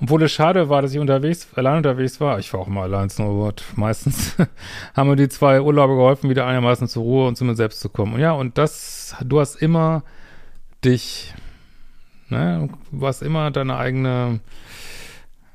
Obwohl 0.01 0.23
es 0.25 0.33
schade 0.33 0.69
war, 0.69 0.83
dass 0.83 0.93
ich 0.93 0.99
unterwegs, 0.99 1.49
allein 1.55 1.79
unterwegs 1.79 2.21
war. 2.21 2.39
Ich 2.39 2.53
war 2.53 2.61
auch 2.61 2.67
immer 2.67 2.83
allein 2.83 3.11
Snowboard. 3.11 3.65
Meistens 3.77 4.37
haben 4.95 5.09
mir 5.09 5.17
die 5.17 5.29
zwei 5.29 5.61
Urlaube 5.61 5.95
geholfen, 5.95 6.31
wieder 6.31 6.47
einigermaßen 6.47 6.89
zur 6.89 7.03
Ruhe 7.05 7.29
und 7.29 7.37
zu 7.37 7.45
mir 7.45 7.55
selbst 7.55 7.81
zu 7.81 7.89
kommen. 7.89 8.15
Und 8.15 8.21
ja, 8.21 8.33
und 8.33 8.59
das, 8.59 9.15
du 9.25 9.41
hast 9.41 9.57
immer 9.57 10.03
dich, 10.85 11.33
ne? 12.29 12.69
Du 12.91 13.07
hast 13.07 13.23
immer 13.23 13.51
deine 13.51 13.77
eigene 13.77 14.41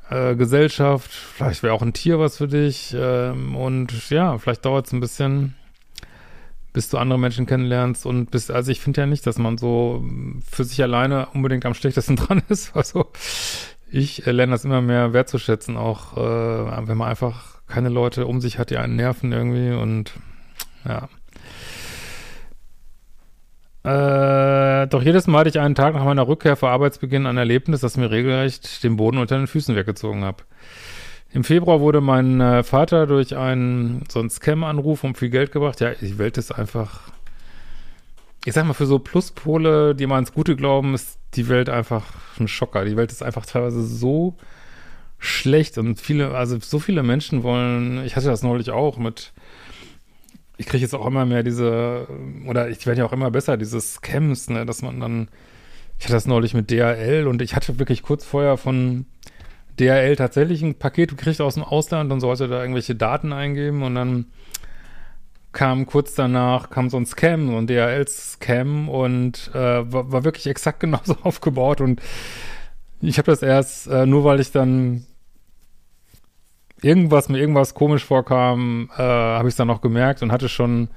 äh, 0.09 0.35
Gesellschaft, 0.35 1.11
vielleicht 1.11 1.63
wäre 1.63 1.73
auch 1.73 1.81
ein 1.81 1.93
Tier 1.93 2.19
was 2.19 2.37
für 2.37 2.47
dich 2.47 2.95
ähm, 2.97 3.55
und 3.55 4.09
ja, 4.09 4.37
vielleicht 4.37 4.65
dauert 4.65 4.87
es 4.87 4.91
ein 4.91 4.99
bisschen, 4.99 5.55
bis 6.73 6.89
du 6.89 6.97
andere 6.97 7.19
Menschen 7.19 7.45
kennenlernst 7.45 8.05
und 8.05 8.31
bis, 8.31 8.49
also 8.49 8.71
ich 8.71 8.79
finde 8.79 9.01
ja 9.01 9.07
nicht, 9.07 9.27
dass 9.27 9.37
man 9.37 9.57
so 9.57 10.03
für 10.49 10.63
sich 10.63 10.81
alleine 10.81 11.27
unbedingt 11.33 11.65
am 11.65 11.75
schlechtesten 11.75 12.15
dran 12.15 12.41
ist, 12.49 12.75
also 12.75 13.11
ich 13.91 14.25
äh, 14.27 14.31
lerne 14.31 14.51
das 14.51 14.65
immer 14.65 14.81
mehr 14.81 15.13
wertzuschätzen, 15.13 15.77
auch 15.77 16.17
äh, 16.17 16.87
wenn 16.87 16.97
man 16.97 17.09
einfach 17.09 17.61
keine 17.67 17.89
Leute 17.89 18.25
um 18.25 18.41
sich 18.41 18.57
hat, 18.57 18.69
die 18.69 18.77
einen 18.77 18.95
nerven 18.95 19.31
irgendwie 19.31 19.71
und 19.71 20.13
ja. 20.85 21.09
Äh, 23.83 24.87
doch 24.87 25.01
jedes 25.01 25.27
Mal 25.27 25.39
hatte 25.39 25.49
ich 25.49 25.59
einen 25.59 25.75
Tag 25.75 25.93
nach 25.93 26.03
meiner 26.03 26.27
Rückkehr 26.27 26.55
vor 26.55 26.69
Arbeitsbeginn 26.69 27.25
ein 27.25 27.37
Erlebnis, 27.37 27.79
das 27.81 27.97
mir 27.97 28.11
regelrecht 28.11 28.83
den 28.83 28.97
Boden 28.97 29.17
unter 29.17 29.37
den 29.37 29.47
Füßen 29.47 29.75
weggezogen 29.75 30.23
habe. 30.23 30.43
Im 31.31 31.43
Februar 31.43 31.79
wurde 31.79 32.01
mein 32.01 32.41
äh, 32.41 32.63
Vater 32.63 33.05
durch 33.05 33.37
einen 33.37 34.03
so 34.09 34.19
einen 34.19 34.29
Scam-Anruf 34.29 35.03
um 35.03 35.15
viel 35.15 35.29
Geld 35.29 35.51
gebracht. 35.51 35.79
Ja, 35.79 35.91
die 35.91 36.17
Welt 36.17 36.37
ist 36.37 36.51
einfach, 36.51 37.11
ich 38.45 38.53
sag 38.53 38.65
mal, 38.65 38.73
für 38.73 38.85
so 38.85 38.99
Pluspole, 38.99 39.95
die 39.95 40.07
mal 40.07 40.19
ins 40.19 40.33
Gute 40.33 40.55
glauben, 40.55 40.93
ist 40.93 41.19
die 41.35 41.47
Welt 41.49 41.69
einfach 41.69 42.05
ein 42.39 42.47
Schocker. 42.47 42.85
Die 42.85 42.97
Welt 42.97 43.11
ist 43.11 43.23
einfach 43.23 43.45
teilweise 43.45 43.83
so 43.83 44.35
schlecht 45.17 45.77
und 45.77 45.99
viele, 45.99 46.35
also 46.35 46.57
so 46.59 46.79
viele 46.79 47.03
Menschen 47.03 47.43
wollen, 47.43 48.05
ich 48.05 48.15
hatte 48.15 48.27
das 48.27 48.41
neulich 48.41 48.71
auch 48.71 48.97
mit 48.97 49.33
ich 50.59 50.65
kriege 50.65 50.81
jetzt 50.81 50.93
auch 50.93 51.05
immer 51.05 51.25
mehr 51.25 51.41
diese, 51.41 52.05
oder 52.45 52.69
ich 52.69 52.85
werde 52.85 52.99
ja 52.99 53.05
auch 53.05 53.13
immer 53.13 53.31
besser, 53.31 53.55
diese 53.55 53.79
Scams, 53.79 54.49
ne, 54.49 54.65
dass 54.65 54.81
man 54.81 54.99
dann, 54.99 55.29
ich 55.97 56.03
hatte 56.03 56.13
das 56.13 56.27
neulich 56.27 56.53
mit 56.53 56.69
DHL 56.69 57.27
und 57.27 57.41
ich 57.41 57.55
hatte 57.55 57.79
wirklich 57.79 58.03
kurz 58.03 58.25
vorher 58.25 58.57
von 58.57 59.05
DHL 59.79 60.17
tatsächlich 60.17 60.61
ein 60.61 60.75
Paket 60.75 61.11
gekriegt 61.11 61.39
aus 61.39 61.53
dem 61.53 61.63
Ausland 61.63 62.11
und 62.11 62.19
sollte 62.19 62.49
da 62.49 62.59
irgendwelche 62.59 62.93
Daten 62.93 63.31
eingeben 63.31 63.83
und 63.83 63.95
dann 63.95 64.25
kam 65.59 65.85
kurz 65.85 66.15
danach, 66.15 66.69
kam 66.69 66.89
so 66.89 66.95
ein 66.95 67.05
Scam, 67.05 67.47
so 67.47 67.57
ein 67.57 67.67
DHL-Scam 67.67 68.87
und 68.87 69.51
äh, 69.53 69.91
war, 69.91 70.09
war 70.09 70.23
wirklich 70.23 70.47
exakt 70.47 70.79
genauso 70.85 71.17
aufgebaut 71.21 71.81
und 71.81 72.01
ich 73.01 73.17
habe 73.17 73.29
das 73.29 73.41
erst, 73.41 73.87
äh, 73.87 74.05
nur 74.05 74.23
weil 74.23 74.39
ich 74.39 74.53
dann 74.53 75.05
irgendwas 76.81 77.27
mir 77.27 77.39
irgendwas 77.39 77.73
komisch 77.73 78.05
vorkam, 78.05 78.89
äh, 78.95 79.01
habe 79.01 79.49
ich 79.49 79.51
es 79.51 79.57
dann 79.57 79.67
noch 79.67 79.81
gemerkt 79.81 80.23
und 80.23 80.31
hatte 80.31 80.47
schon 80.47 80.87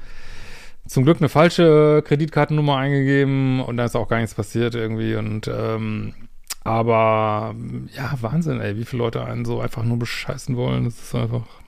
zum 0.87 1.03
Glück 1.03 1.17
eine 1.19 1.29
falsche 1.29 2.05
Kreditkartennummer 2.07 2.77
eingegeben 2.77 3.63
und 3.63 3.79
da 3.79 3.85
ist 3.87 3.97
auch 3.97 4.07
gar 4.07 4.19
nichts 4.19 4.37
passiert 4.37 4.77
irgendwie 4.77 5.17
und 5.17 5.49
ähm, 5.49 6.15
aber 6.63 7.57
ja, 7.97 8.15
Wahnsinn, 8.21 8.61
ey, 8.61 8.77
wie 8.77 8.85
viele 8.85 9.03
Leute 9.03 9.25
einen 9.25 9.45
so 9.45 9.61
einfach 9.61 9.83
nur 9.83 9.99
bescheißen 9.99 10.57
wollen. 10.57 10.85
Das 10.85 11.01
ist 11.01 11.15
einfach. 11.17 11.62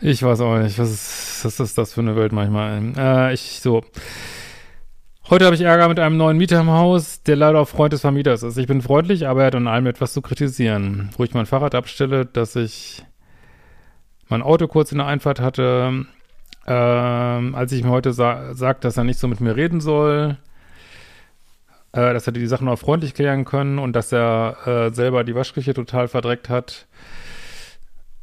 Ich 0.00 0.22
weiß 0.22 0.40
auch 0.40 0.58
nicht, 0.58 0.78
was 0.78 0.90
ist, 0.90 1.44
was 1.44 1.60
ist 1.60 1.78
das 1.78 1.94
für 1.94 2.00
eine 2.00 2.16
Welt 2.16 2.32
manchmal? 2.32 2.92
Äh, 2.96 3.34
ich 3.34 3.60
so. 3.60 3.84
Heute 5.30 5.46
habe 5.46 5.54
ich 5.54 5.62
Ärger 5.62 5.88
mit 5.88 5.98
einem 5.98 6.16
neuen 6.16 6.36
Mieter 6.36 6.60
im 6.60 6.70
Haus, 6.70 7.22
der 7.22 7.36
leider 7.36 7.60
auch 7.60 7.68
Freund 7.68 7.92
des 7.92 8.02
Vermieters 8.02 8.42
ist. 8.42 8.58
Ich 8.58 8.66
bin 8.66 8.82
freundlich, 8.82 9.26
aber 9.26 9.42
er 9.42 9.46
hat 9.46 9.54
an 9.54 9.68
allem 9.68 9.86
etwas 9.86 10.12
zu 10.12 10.20
kritisieren. 10.20 11.10
Wo 11.16 11.24
ich 11.24 11.32
mein 11.32 11.46
Fahrrad 11.46 11.74
abstelle, 11.74 12.26
dass 12.26 12.56
ich 12.56 13.04
mein 14.28 14.42
Auto 14.42 14.66
kurz 14.66 14.92
in 14.92 14.98
der 14.98 15.06
Einfahrt 15.06 15.40
hatte, 15.40 16.06
ähm, 16.66 17.54
als 17.54 17.72
ich 17.72 17.84
mir 17.84 17.90
heute 17.90 18.12
sa 18.12 18.54
sagt, 18.54 18.84
dass 18.84 18.96
er 18.96 19.04
nicht 19.04 19.18
so 19.18 19.28
mit 19.28 19.40
mir 19.40 19.54
reden 19.56 19.80
soll, 19.80 20.36
äh, 21.92 22.12
dass 22.12 22.26
er 22.26 22.32
die 22.32 22.46
Sachen 22.46 22.68
auch 22.68 22.78
freundlich 22.78 23.14
klären 23.14 23.44
können 23.44 23.78
und 23.78 23.94
dass 23.94 24.12
er 24.12 24.56
äh, 24.66 24.94
selber 24.94 25.24
die 25.24 25.34
Waschküche 25.34 25.72
total 25.72 26.08
verdreckt 26.08 26.48
hat, 26.48 26.86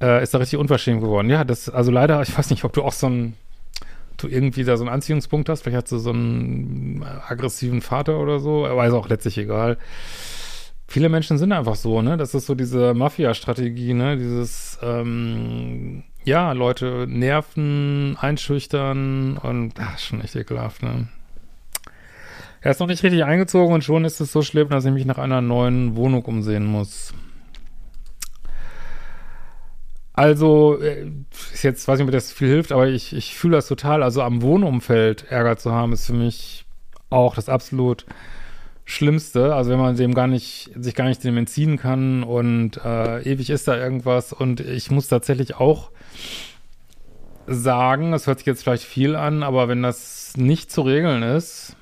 äh, 0.02 0.24
ist 0.24 0.34
er 0.34 0.40
richtig 0.40 0.60
unverschämt 0.60 1.02
geworden. 1.02 1.30
Ja, 1.30 1.44
das, 1.44 1.70
also 1.70 1.92
leider, 1.92 2.22
ich 2.22 2.38
weiß 2.38 2.50
nicht, 2.50 2.64
ob 2.64 2.74
du 2.74 2.84
auch 2.84 2.94
so 2.94 3.08
ein 3.08 3.34
du 4.18 4.28
irgendwie 4.28 4.64
da 4.64 4.78
so 4.78 4.84
einen 4.84 4.94
Anziehungspunkt 4.94 5.50
hast. 5.50 5.62
Vielleicht 5.62 5.84
hast 5.84 5.92
du 5.92 5.98
so 5.98 6.12
einen 6.12 7.04
aggressiven 7.28 7.82
Vater 7.82 8.20
oder 8.20 8.40
so, 8.40 8.66
aber 8.66 8.86
ist 8.86 8.94
auch 8.94 9.10
letztlich 9.10 9.38
egal. 9.38 9.78
Viele 10.88 11.10
Menschen 11.10 11.38
sind 11.38 11.52
einfach 11.54 11.76
so, 11.76 12.02
ne? 12.02 12.18
Das 12.18 12.36
ist 12.36 12.46
so 12.46 12.54
diese 12.56 12.94
Mafia-Strategie, 12.94 13.94
ne? 13.94 14.18
Dieses, 14.18 14.78
ähm, 14.82 16.04
ja, 16.24 16.52
Leute 16.52 17.06
nerven, 17.08 18.18
einschüchtern 18.20 19.38
und, 19.38 19.74
ach, 19.80 19.98
schon 19.98 20.22
echt 20.22 20.36
ekelhaft, 20.36 20.84
ne? 20.84 21.08
Er 22.60 22.72
ist 22.72 22.80
noch 22.80 22.88
nicht 22.88 23.04
richtig 23.04 23.24
eingezogen 23.24 23.74
und 23.74 23.84
schon 23.84 24.06
ist 24.06 24.20
es 24.20 24.32
so 24.32 24.44
schlimm, 24.44 24.70
dass 24.70 24.86
ich 24.86 24.92
mich 24.92 25.06
nach 25.06 25.18
einer 25.18 25.42
neuen 25.42 25.96
Wohnung 25.96 26.24
umsehen 26.26 26.66
muss. 26.66 27.14
Also, 30.14 30.80
äh, 30.82 31.10
ist 31.54 31.64
jetzt, 31.64 31.88
weiß 31.88 32.00
nicht, 32.00 32.08
ob 32.08 32.12
das 32.12 32.32
viel 32.32 32.50
hilft, 32.50 32.72
aber 32.72 32.88
ich, 32.88 33.14
ich 33.16 33.36
fühle 33.36 33.56
das 33.56 33.68
total. 33.68 34.04
Also 34.04 34.22
am 34.22 34.42
Wohnumfeld 34.42 35.26
Ärger 35.30 35.58
zu 35.58 35.72
haben, 35.72 35.94
ist 35.94 36.06
für 36.06 36.14
mich 36.14 36.66
auch 37.10 37.36
das 37.36 37.50
absolut 37.50 38.06
Schlimmste. 38.86 39.56
Also 39.56 39.72
wenn 39.72 39.80
man 39.80 39.96
dem 39.96 40.14
gar 40.14 40.28
nicht, 40.28 40.72
sich 40.76 40.96
gar 40.96 41.06
nicht 41.06 41.24
dem 41.24 41.38
entziehen 41.38 41.78
kann 41.78 42.24
und 42.24 42.78
äh, 42.84 43.22
ewig 43.22 43.50
ist 43.50 43.68
da 43.68 43.78
irgendwas. 43.78 44.34
Und 44.34 44.60
ich 44.60 44.92
muss 44.92 45.08
tatsächlich 45.08 45.56
auch 45.56 45.92
sagen, 47.48 48.12
das 48.12 48.28
hört 48.28 48.40
sich 48.40 48.48
jetzt 48.48 48.64
vielleicht 48.64 48.84
viel 48.84 49.16
an, 49.16 49.44
aber 49.44 49.68
wenn 49.68 49.82
das 49.82 50.34
nicht 50.36 50.72
zu 50.72 50.82
regeln 50.82 51.24
ist, 51.24 51.76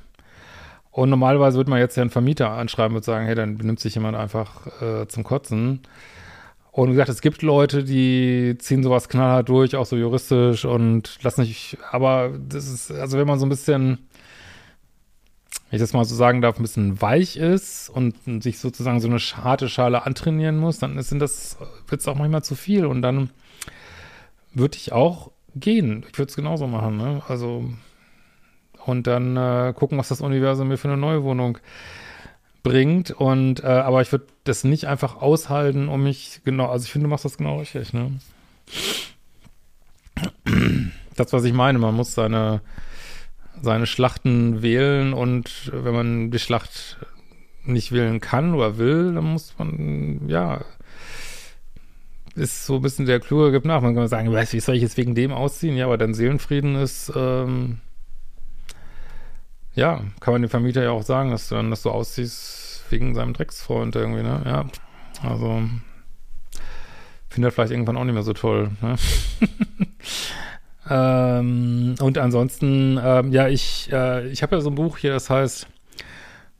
und 0.91 1.09
normalerweise 1.09 1.57
würde 1.57 1.69
man 1.69 1.79
jetzt 1.79 1.95
ja 1.95 2.01
einen 2.01 2.09
Vermieter 2.09 2.49
anschreiben 2.51 2.97
und 2.97 3.05
sagen, 3.05 3.25
hey, 3.25 3.35
dann 3.35 3.57
benimmt 3.57 3.79
sich 3.79 3.95
jemand 3.95 4.17
einfach 4.17 4.81
äh, 4.81 5.07
zum 5.07 5.23
Kotzen. 5.23 5.81
Und 6.71 6.91
gesagt, 6.91 7.09
es 7.09 7.21
gibt 7.21 7.41
Leute, 7.41 7.83
die 7.83 8.55
ziehen 8.59 8.83
sowas 8.83 9.09
knallhart 9.09 9.49
durch, 9.49 9.75
auch 9.75 9.85
so 9.85 9.95
juristisch 9.97 10.65
und 10.65 11.17
lassen 11.23 11.43
sich, 11.43 11.77
aber 11.91 12.31
das 12.47 12.67
ist, 12.67 12.91
also 12.91 13.17
wenn 13.17 13.27
man 13.27 13.39
so 13.39 13.45
ein 13.45 13.49
bisschen 13.49 14.09
wenn 15.69 15.77
ich 15.77 15.81
das 15.81 15.93
mal 15.93 16.03
so 16.03 16.15
sagen 16.15 16.41
darf, 16.41 16.57
ein 16.57 16.63
bisschen 16.63 16.99
weich 16.99 17.37
ist 17.37 17.89
und 17.89 18.15
sich 18.41 18.57
sozusagen 18.57 18.99
so 18.99 19.07
eine 19.07 19.19
harte 19.19 19.69
Schale 19.69 20.03
antrainieren 20.03 20.57
muss, 20.57 20.79
dann 20.79 20.99
sind 21.01 21.19
das, 21.19 21.57
wird 21.87 22.01
es 22.01 22.07
auch 22.07 22.15
manchmal 22.15 22.43
zu 22.43 22.55
viel 22.55 22.87
und 22.87 23.03
dann 23.03 23.29
würde 24.51 24.77
ich 24.77 24.91
auch 24.91 25.31
gehen. 25.55 26.03
Ich 26.11 26.17
würde 26.17 26.29
es 26.29 26.35
genauso 26.35 26.65
machen, 26.65 26.97
ne? 26.97 27.21
Also, 27.27 27.69
und 28.85 29.05
dann 29.05 29.37
äh, 29.37 29.73
gucken, 29.75 29.99
was 29.99 30.07
das 30.07 30.21
Universum 30.21 30.69
mir 30.69 30.77
für 30.77 30.87
eine 30.87 30.97
neue 30.97 31.23
Wohnung 31.23 31.59
bringt. 32.63 33.11
Und, 33.11 33.63
äh, 33.63 33.67
aber 33.67 34.01
ich 34.01 34.11
würde 34.11 34.27
das 34.43 34.63
nicht 34.63 34.85
einfach 34.85 35.21
aushalten, 35.21 35.87
um 35.89 36.03
mich, 36.03 36.41
genau, 36.43 36.67
also 36.67 36.85
ich 36.85 36.91
finde, 36.91 37.05
du 37.05 37.09
machst 37.09 37.25
das 37.25 37.37
genau 37.37 37.59
richtig, 37.59 37.93
ne? 37.93 38.11
Das, 41.15 41.33
was 41.33 41.43
ich 41.43 41.53
meine, 41.53 41.79
man 41.79 41.95
muss 41.95 42.13
seine, 42.13 42.61
seine 43.61 43.85
Schlachten 43.85 44.61
wählen 44.61 45.13
und 45.13 45.71
wenn 45.73 45.93
man 45.93 46.31
die 46.31 46.39
Schlacht 46.39 46.97
nicht 47.65 47.91
wählen 47.91 48.19
kann 48.19 48.53
oder 48.53 48.77
will, 48.77 49.13
dann 49.13 49.25
muss 49.25 49.53
man, 49.57 50.27
ja, 50.27 50.61
ist 52.35 52.65
so 52.65 52.75
ein 52.75 52.81
bisschen 52.81 53.05
der 53.05 53.19
Kluge 53.19 53.51
gibt 53.51 53.65
nach. 53.65 53.81
Man 53.81 53.95
kann 53.95 54.07
sagen, 54.07 54.31
weiß, 54.31 54.53
wie 54.53 54.59
soll 54.59 54.75
ich 54.75 54.81
jetzt 54.81 54.97
wegen 54.97 55.15
dem 55.15 55.31
ausziehen? 55.31 55.75
Ja, 55.75 55.85
aber 55.85 55.97
dein 55.97 56.13
Seelenfrieden 56.13 56.75
ist, 56.75 57.11
ähm, 57.15 57.79
ja, 59.79 60.01
kann 60.19 60.33
man 60.33 60.41
dem 60.41 60.49
Vermieter 60.49 60.83
ja 60.83 60.91
auch 60.91 61.03
sagen, 61.03 61.31
dass 61.31 61.49
du 61.49 61.55
dann, 61.55 61.69
dass 61.69 61.83
du 61.83 61.89
ausziehst 61.89 62.83
wegen 62.89 63.15
seinem 63.15 63.33
Drecksfreund 63.33 63.95
irgendwie, 63.95 64.23
ne? 64.23 64.41
Ja, 64.45 64.65
also 65.27 65.61
finde 67.29 67.47
er 67.47 67.51
vielleicht 67.51 67.71
irgendwann 67.71 67.97
auch 67.97 68.03
nicht 68.03 68.13
mehr 68.13 68.23
so 68.23 68.33
toll, 68.33 68.71
ne? 68.81 68.95
Ähm, 70.91 71.95
und 71.99 72.17
ansonsten, 72.17 72.99
ähm, 73.03 73.31
ja, 73.31 73.47
ich, 73.47 73.91
äh, 73.91 74.27
ich 74.29 74.41
habe 74.41 74.55
ja 74.55 74.61
so 74.61 74.71
ein 74.71 74.75
Buch 74.75 74.97
hier, 74.97 75.11
das 75.11 75.29
heißt 75.29 75.67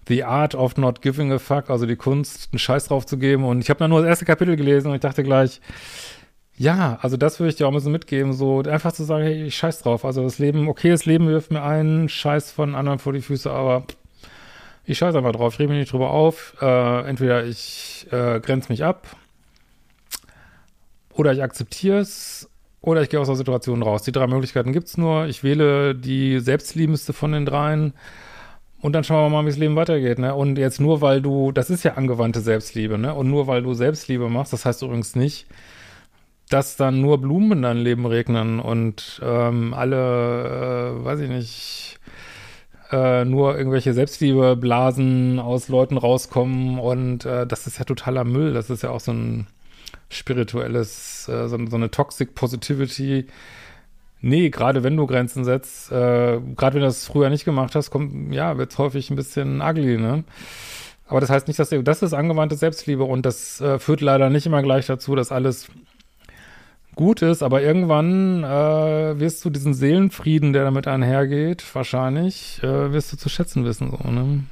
The 0.08 0.24
Art 0.24 0.54
of 0.54 0.78
Not 0.78 1.02
Giving 1.02 1.32
a 1.32 1.40
Fuck, 1.40 1.70
also 1.70 1.88
die 1.88 1.96
Kunst, 1.96 2.50
einen 2.52 2.60
Scheiß 2.60 2.88
drauf 2.88 3.08
zu 3.08 3.18
geben. 3.18 3.44
Und 3.44 3.62
ich 3.62 3.70
habe 3.70 3.80
dann 3.80 3.90
nur 3.90 4.02
das 4.02 4.10
erste 4.10 4.26
Kapitel 4.26 4.56
gelesen 4.56 4.90
und 4.90 4.96
ich 4.96 5.02
dachte 5.02 5.24
gleich, 5.24 5.62
ja, 6.60 7.00
also 7.02 7.16
das 7.16 7.40
würde 7.40 7.52
ich 7.52 7.56
dir 7.56 7.66
auch 7.66 7.72
ein 7.72 7.76
bisschen 7.76 7.94
mitgeben, 7.94 8.34
so 8.34 8.60
einfach 8.60 8.92
zu 8.92 9.06
sagen, 9.06 9.24
hey, 9.24 9.46
ich 9.46 9.56
scheiß 9.56 9.82
drauf. 9.82 10.04
Also 10.04 10.24
das 10.24 10.40
Leben, 10.40 10.68
okay, 10.68 10.90
das 10.90 11.06
Leben 11.06 11.30
wirft 11.30 11.52
mir 11.52 11.64
einen 11.64 12.10
Scheiß 12.10 12.52
von 12.52 12.76
anderen 12.76 13.00
vor 13.00 13.14
die 13.14 13.22
Füße, 13.22 13.50
aber 13.50 13.86
ich 14.86 14.98
scheiß 14.98 15.16
einfach 15.16 15.32
drauf, 15.32 15.54
ich 15.54 15.60
rede 15.60 15.70
mich 15.70 15.80
nicht 15.80 15.94
drüber 15.94 16.10
auf. 16.10 16.58
Äh, 16.62 17.08
entweder 17.08 17.46
ich 17.46 18.08
äh, 18.12 18.42
grenze 18.42 18.74
mich 18.74 18.84
ab 18.84 19.08
oder 21.14 21.32
ich 21.32 21.42
akzeptiere 21.42 22.00
es 22.00 22.50
oder 22.82 23.04
ich 23.04 23.10
gehe 23.10 23.22
aus 23.22 23.28
der 23.28 23.38
Situation 23.38 23.82
raus. 23.82 24.04
Die 24.04 24.12
drei 24.12 24.28
Möglichkeiten 24.28 24.74
gibt's 24.74 24.98
nur. 24.98 25.28
Ich 25.28 25.46
wähle 25.46 25.96
die 25.96 26.40
selbstliebendste 26.42 27.14
von 27.14 27.32
den 27.32 27.46
dreien. 27.46 27.94
Und 28.82 28.92
dann 28.94 29.06
schauen 29.06 29.32
wir 29.32 29.38
mal, 29.38 29.46
wie 29.46 29.50
das 29.50 29.58
Leben 29.58 29.78
weitergeht, 29.78 30.20
ne? 30.20 30.36
Und 30.36 30.58
jetzt 30.58 30.82
nur, 30.82 31.00
weil 31.00 31.22
du, 31.22 31.54
das 31.54 31.70
ist 31.70 31.84
ja 31.84 31.94
angewandte 31.94 32.42
Selbstliebe, 32.42 32.98
ne? 32.98 33.14
Und 33.14 33.30
nur 33.30 33.48
weil 33.48 33.62
du 33.62 33.74
Selbstliebe 33.74 34.30
machst, 34.30 34.52
das 34.52 34.66
heißt 34.66 34.82
übrigens 34.82 35.16
nicht, 35.16 35.48
dass 36.50 36.76
dann 36.76 37.00
nur 37.00 37.20
Blumen 37.20 37.54
in 37.54 37.62
deinem 37.62 37.84
Leben 37.84 38.06
regnen 38.06 38.60
und 38.60 39.22
ähm, 39.24 39.74
alle, 39.74 40.96
äh, 41.00 41.06
weiß 41.06 41.20
ich 41.22 41.30
nicht, 41.30 42.00
äh, 42.92 43.24
nur 43.24 43.56
irgendwelche 43.56 43.94
Selbstliebeblasen 43.94 45.40
aus 45.40 45.70
Leuten 45.70 45.98
rauskommen 45.98 46.80
und 46.80 47.26
äh, 47.26 47.46
das 47.46 47.68
ist 47.68 47.78
ja 47.78 47.86
totaler 47.86 48.24
Müll. 48.24 48.54
Das 48.54 48.72
ist 48.72 48.82
ja 48.82 48.90
auch 48.90 49.00
so 49.00 49.14
ein 49.14 49.48
spirituelles, 50.10 51.30
äh, 51.30 51.48
so, 51.48 51.58
so, 51.68 51.76
eine 51.76 51.92
Toxic 51.92 52.34
Positivity. 52.34 53.28
Nee, 54.22 54.50
gerade 54.50 54.84
wenn 54.84 54.98
du 54.98 55.06
Grenzen 55.06 55.46
setzt, 55.46 55.92
äh, 55.92 56.40
gerade 56.56 56.74
wenn 56.74 56.82
du 56.82 56.88
das 56.88 57.06
früher 57.06 57.30
nicht 57.30 57.46
gemacht 57.46 57.76
hast, 57.76 57.92
kommt, 57.92 58.34
ja, 58.34 58.58
wird 58.58 58.72
es 58.72 58.78
häufig 58.80 59.12
ein 59.12 59.16
bisschen 59.16 59.62
ugly, 59.62 59.98
ne? 59.98 60.24
Aber 61.08 61.22
das 61.22 61.30
heißt 61.30 61.48
nicht, 61.48 61.60
dass 61.60 61.70
das 61.70 62.02
ist 62.04 62.14
angewandte 62.14 62.56
Selbstliebe 62.56 63.04
und 63.04 63.26
das 63.26 63.62
äh, 63.62 63.80
führt 63.80 64.02
leider 64.02 64.30
nicht 64.30 64.46
immer 64.46 64.62
gleich 64.62 64.88
dazu, 64.88 65.16
dass 65.16 65.32
alles 65.32 65.68
gut 67.00 67.22
ist, 67.22 67.44
aber 67.44 67.62
irgendwann 67.62 68.44
äh, 68.44 69.20
wirst 69.22 69.46
du 69.46 69.50
diesen 69.50 69.74
Seelenfrieden, 69.74 70.52
der 70.52 70.66
damit 70.66 70.86
einhergeht, 70.86 71.64
wahrscheinlich, 71.74 72.62
äh, 72.62 72.92
wirst 72.92 73.14
du 73.14 73.18
zu 73.18 73.30
schätzen 73.30 73.64
wissen, 73.64 73.90
so, 73.90 74.12
ne? 74.12 74.44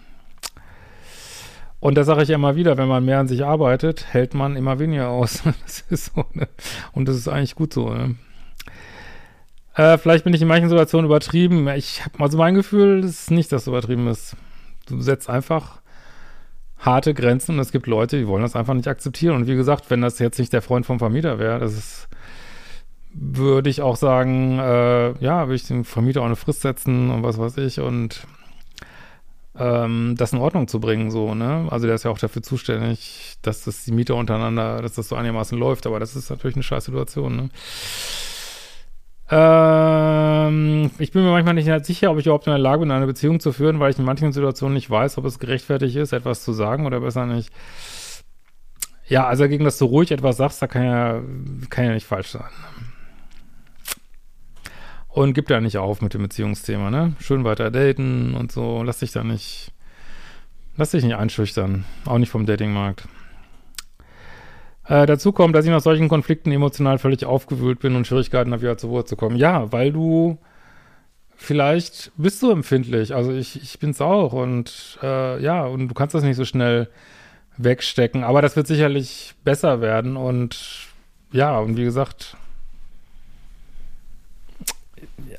Und 1.81 1.95
da 1.95 2.05
sage 2.05 2.23
ich 2.23 2.29
immer 2.29 2.55
wieder, 2.55 2.77
wenn 2.77 2.87
man 2.87 3.03
mehr 3.03 3.19
an 3.19 3.27
sich 3.27 3.43
arbeitet, 3.43 4.05
hält 4.13 4.33
man 4.33 4.55
immer 4.55 4.79
weniger 4.79 5.09
aus. 5.09 5.43
Das 5.65 5.81
ist 5.89 6.15
so, 6.15 6.23
ne? 6.33 6.47
Und 6.93 7.09
das 7.09 7.17
ist 7.17 7.27
eigentlich 7.27 7.55
gut 7.55 7.73
so, 7.73 7.89
ne? 7.93 8.15
Äh, 9.75 9.97
vielleicht 9.97 10.23
bin 10.23 10.33
ich 10.33 10.41
in 10.41 10.47
manchen 10.47 10.69
Situationen 10.69 11.05
übertrieben. 11.05 11.67
Ich 11.67 12.05
habe 12.05 12.17
mal 12.17 12.31
so 12.31 12.37
mein 12.37 12.55
Gefühl, 12.55 13.03
es 13.03 13.23
ist 13.23 13.31
nicht, 13.31 13.51
dass 13.51 13.63
es 13.63 13.67
übertrieben 13.67 14.07
ist. 14.07 14.37
Du 14.87 15.01
setzt 15.01 15.29
einfach 15.29 15.81
harte 16.79 17.13
Grenzen 17.13 17.55
und 17.55 17.59
es 17.59 17.73
gibt 17.73 17.87
Leute, 17.87 18.17
die 18.17 18.27
wollen 18.27 18.41
das 18.41 18.55
einfach 18.55 18.73
nicht 18.73 18.87
akzeptieren. 18.87 19.35
Und 19.35 19.47
wie 19.47 19.55
gesagt, 19.55 19.89
wenn 19.89 19.99
das 19.99 20.17
jetzt 20.19 20.39
nicht 20.39 20.53
der 20.53 20.61
Freund 20.61 20.85
vom 20.85 20.97
Vermieter 20.97 21.39
wäre, 21.39 21.59
das 21.59 21.73
ist, 21.73 22.07
würde 23.19 23.69
ich 23.69 23.81
auch 23.81 23.95
sagen, 23.95 24.59
äh, 24.59 25.13
ja, 25.23 25.47
würde 25.47 25.55
ich 25.55 25.67
dem 25.67 25.83
Vermieter 25.85 26.21
auch 26.21 26.25
eine 26.25 26.35
Frist 26.35 26.61
setzen 26.61 27.09
und 27.09 27.23
was 27.23 27.37
weiß 27.37 27.57
ich 27.57 27.79
und 27.79 28.27
ähm, 29.57 30.15
das 30.17 30.33
in 30.33 30.39
Ordnung 30.39 30.67
zu 30.67 30.79
bringen, 30.79 31.09
so, 31.09 31.33
ne? 31.33 31.67
Also 31.71 31.87
der 31.87 31.95
ist 31.95 32.03
ja 32.03 32.11
auch 32.11 32.19
dafür 32.19 32.43
zuständig, 32.43 33.37
dass 33.41 33.63
das 33.63 33.85
die 33.85 33.91
Mieter 33.91 34.15
untereinander, 34.15 34.81
dass 34.81 34.93
das 34.93 35.09
so 35.09 35.15
einigermaßen 35.15 35.57
läuft, 35.57 35.87
aber 35.87 35.99
das 35.99 36.15
ist 36.15 36.29
natürlich 36.29 36.55
eine 36.55 36.63
scheiß 36.63 36.85
Situation, 36.85 37.35
ne? 37.35 37.49
Ähm, 39.29 40.91
ich 40.99 41.11
bin 41.11 41.23
mir 41.23 41.31
manchmal 41.31 41.55
nicht 41.55 41.85
sicher, 41.85 42.11
ob 42.11 42.19
ich 42.19 42.27
überhaupt 42.27 42.47
in 42.47 42.51
der 42.51 42.59
Lage 42.59 42.81
bin, 42.81 42.91
eine 42.91 43.07
Beziehung 43.07 43.39
zu 43.39 43.51
führen, 43.51 43.79
weil 43.79 43.91
ich 43.91 43.99
in 43.99 44.05
manchen 44.05 44.31
Situationen 44.31 44.75
nicht 44.75 44.89
weiß, 44.89 45.17
ob 45.17 45.25
es 45.25 45.39
gerechtfertigt 45.39 45.95
ist, 45.97 46.13
etwas 46.13 46.43
zu 46.43 46.53
sagen 46.53 46.85
oder 46.85 47.01
besser 47.01 47.25
nicht. 47.25 47.51
Ja, 49.07 49.25
also 49.25 49.47
gegen 49.47 49.65
das 49.65 49.77
du 49.79 49.85
ruhig 49.85 50.11
etwas 50.11 50.37
sagst, 50.37 50.61
da 50.61 50.67
kann 50.67 50.83
ja, 50.83 51.21
kann 51.69 51.85
ja 51.85 51.93
nicht 51.93 52.05
falsch 52.05 52.29
sein. 52.29 52.49
Und 55.17 55.33
gib 55.33 55.47
da 55.47 55.59
nicht 55.59 55.79
auf 55.79 56.03
mit 56.03 56.13
dem 56.13 56.21
Beziehungsthema, 56.21 56.91
ne? 56.91 57.15
Schön 57.19 57.43
weiter 57.43 57.71
daten 57.71 58.35
und 58.35 58.51
so. 58.51 58.83
Lass 58.83 58.99
dich 58.99 59.13
da 59.13 59.23
nicht, 59.23 59.71
lass 60.75 60.91
dich 60.91 61.03
nicht 61.03 61.15
einschüchtern. 61.15 61.85
Auch 62.05 62.19
nicht 62.19 62.29
vom 62.29 62.45
Datingmarkt. 62.45 63.07
Äh, 64.85 65.07
dazu 65.07 65.31
kommt, 65.31 65.55
dass 65.55 65.65
ich 65.65 65.71
nach 65.71 65.81
solchen 65.81 66.07
Konflikten 66.07 66.51
emotional 66.51 66.99
völlig 66.99 67.25
aufgewühlt 67.25 67.79
bin 67.79 67.95
und 67.95 68.05
Schwierigkeiten 68.05 68.51
habe, 68.51 68.61
wieder 68.61 68.77
zur 68.77 68.91
Ruhe 68.91 69.05
zu 69.05 69.15
kommen. 69.15 69.37
Ja, 69.37 69.71
weil 69.71 69.91
du 69.91 70.37
vielleicht 71.35 72.11
bist 72.15 72.43
du 72.43 72.51
empfindlich. 72.51 73.15
Also 73.15 73.31
ich, 73.31 73.59
ich 73.59 73.79
bin's 73.79 73.99
auch 74.01 74.33
und 74.33 74.99
äh, 75.01 75.41
ja, 75.41 75.65
und 75.65 75.87
du 75.87 75.95
kannst 75.95 76.13
das 76.13 76.21
nicht 76.21 76.37
so 76.37 76.45
schnell 76.45 76.89
wegstecken. 77.57 78.23
Aber 78.23 78.43
das 78.43 78.55
wird 78.55 78.67
sicherlich 78.67 79.33
besser 79.43 79.81
werden 79.81 80.15
und 80.15 80.59
ja, 81.31 81.57
und 81.57 81.75
wie 81.75 81.85
gesagt, 81.85 82.37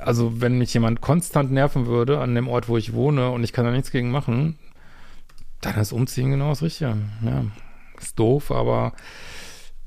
also 0.00 0.40
wenn 0.40 0.58
mich 0.58 0.74
jemand 0.74 1.00
konstant 1.00 1.50
nerven 1.50 1.86
würde 1.86 2.18
an 2.18 2.34
dem 2.34 2.48
Ort, 2.48 2.68
wo 2.68 2.76
ich 2.76 2.92
wohne 2.92 3.30
und 3.30 3.44
ich 3.44 3.52
kann 3.52 3.64
da 3.64 3.70
nichts 3.70 3.90
gegen 3.90 4.10
machen, 4.10 4.58
dann 5.60 5.76
ist 5.76 5.92
Umziehen 5.92 6.30
genau 6.30 6.50
das 6.50 6.62
Richtige. 6.62 6.96
Ja, 7.22 7.44
ist 8.00 8.18
doof, 8.18 8.50
aber 8.50 8.92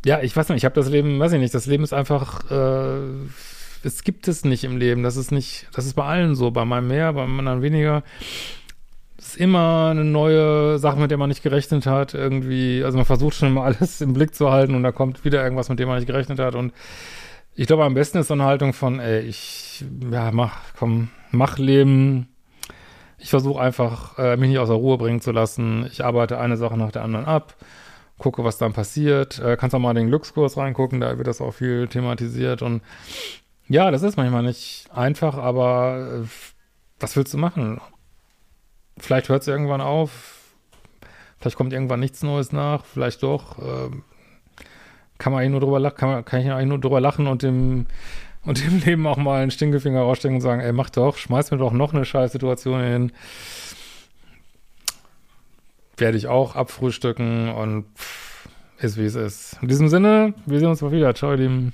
ja, 0.06 0.22
ich 0.22 0.36
weiß 0.36 0.50
nicht, 0.50 0.58
ich 0.58 0.66
habe 0.66 0.76
das 0.76 0.90
Leben, 0.90 1.20
weiß 1.20 1.34
ich 1.34 1.40
nicht, 1.40 1.54
das 1.54 1.68
Leben 1.68 1.84
ist 1.84 1.94
einfach, 1.94 2.50
äh, 2.50 3.28
es 3.84 4.04
gibt 4.04 4.28
es 4.28 4.46
nicht 4.46 4.64
im 4.64 4.78
Leben. 4.78 5.04
Das 5.04 5.18
ist 5.18 5.32
nicht, 5.32 5.68
das 5.74 5.86
ist 5.86 5.96
bei 5.96 6.04
allen 6.04 6.36
so, 6.36 6.52
bei 6.52 6.66
meinem 6.66 6.88
mehr, 6.88 7.14
bei 7.14 7.24
anderen 7.24 7.62
weniger. 7.62 8.04
Es 9.18 9.30
ist 9.30 9.38
immer 9.38 9.90
eine 9.92 10.04
neue 10.04 10.80
Sache, 10.80 11.00
mit 11.00 11.12
der 11.12 11.18
man 11.18 11.30
nicht 11.30 11.44
gerechnet 11.44 11.86
hat, 11.86 12.14
irgendwie. 12.14 12.84
Also 12.84 12.98
man 12.98 13.06
versucht 13.06 13.36
schon 13.36 13.50
immer 13.50 13.64
alles 13.66 14.02
im 14.02 14.14
Blick 14.14 14.36
zu 14.36 14.52
halten 14.52 14.76
und 14.76 14.84
da 14.84 14.92
kommt 14.92 15.24
wieder 15.26 15.44
irgendwas, 15.44 15.70
mit 15.70 15.80
dem 15.80 15.88
man 15.88 15.98
nicht 15.98 16.08
gerechnet 16.08 16.40
hat 16.40 16.56
und 16.56 16.74
ich 17.54 17.68
glaube, 17.68 17.84
am 17.84 17.94
besten 17.94 18.20
ist 18.20 18.28
so 18.28 18.34
eine 18.34 18.46
Haltung 18.46 18.74
von, 18.74 19.00
ey, 19.00 19.22
ich, 19.22 19.84
ja, 20.10 20.32
mach, 20.32 20.58
komm, 20.78 21.10
mach 21.32 21.58
Leben. 21.58 22.28
Ich 23.18 23.30
versuche 23.30 23.62
einfach, 23.62 24.18
äh, 24.18 24.38
mich 24.38 24.50
nicht 24.50 24.60
aus 24.60 24.70
der 24.70 24.78
Ruhe 24.78 24.98
bringen 24.98 25.22
zu 25.22 25.32
lassen. 25.32 25.86
Ich 25.92 26.04
arbeite 26.04 26.40
eine 26.40 26.58
Sache 26.58 26.78
nach 26.78 26.92
der 26.92 27.04
anderen 27.04 27.26
ab, 27.26 27.56
gucke, 28.18 28.44
was 28.44 28.58
dann 28.58 28.74
passiert. 28.74 29.40
Äh, 29.40 29.58
kannst 29.58 29.76
auch 29.76 29.80
mal 29.80 29.94
den 29.94 30.08
Glückskurs 30.08 30.58
reingucken, 30.58 31.02
da 31.02 31.18
wird 31.18 31.28
das 31.28 31.42
auch 31.42 31.52
viel 31.52 31.88
thematisiert. 31.88 32.62
Und 32.62 32.82
ja, 33.68 33.92
das 33.92 34.02
ist 34.02 34.18
manchmal 34.18 34.44
nicht 34.44 34.88
einfach, 34.94 35.38
aber 35.38 36.24
äh, 36.24 36.28
was 37.00 37.16
willst 37.16 37.34
du 37.34 37.38
machen? 37.38 37.80
Vielleicht 38.98 39.30
hört 39.30 39.42
es 39.42 39.48
irgendwann 39.48 39.82
auf. 39.82 40.40
Vielleicht 41.40 41.58
kommt 41.58 41.74
irgendwann 41.74 42.00
nichts 42.00 42.22
Neues 42.24 42.52
nach. 42.52 42.86
Vielleicht 42.86 43.24
doch. 43.24 43.60
Äh, 43.60 43.90
kann 45.22 45.34
man 45.34 45.42
eigentlich 45.42 45.52
nur 45.52 45.60
drüber 45.60 45.80
lachen, 45.80 45.98
kann, 45.98 46.10
man, 46.10 46.26
kann 46.26 46.42
ich 46.42 46.52
eigentlich 46.52 46.68
nur 46.68 46.80
drüber 46.80 47.00
lachen 47.00 47.28
und 47.28 47.44
dem, 47.44 47.86
und 48.44 48.66
dem 48.66 48.80
Leben 48.80 49.06
auch 49.06 49.18
mal 49.18 49.42
einen 49.42 49.52
Stinkefinger 49.52 50.02
rausstecken 50.02 50.36
und 50.36 50.42
sagen, 50.42 50.62
ey, 50.62 50.74
mach 50.74 50.90
doch, 50.90 51.16
schmeiß 51.18 51.52
mir 51.52 51.58
doch 51.58 51.72
noch 51.72 51.94
eine 51.94 52.06
scheiß 52.06 52.32
Situation 52.32 52.82
hin. 52.82 53.12
Werde 55.98 56.18
ich 56.18 56.28
auch 56.28 56.56
abfrühstücken 56.56 57.50
und 57.50 57.86
pff, 57.96 58.48
ist 58.80 58.98
wie 58.98 59.06
es 59.06 59.14
ist. 59.14 59.60
In 59.62 59.68
diesem 59.68 59.90
Sinne, 59.90 60.34
wir 60.48 60.58
sehen 60.58 60.70
uns 60.70 60.82
mal 60.82 60.92
wieder. 60.92 61.14
Ciao, 61.14 61.32
ihr 61.32 61.38
Lieben. 61.38 61.74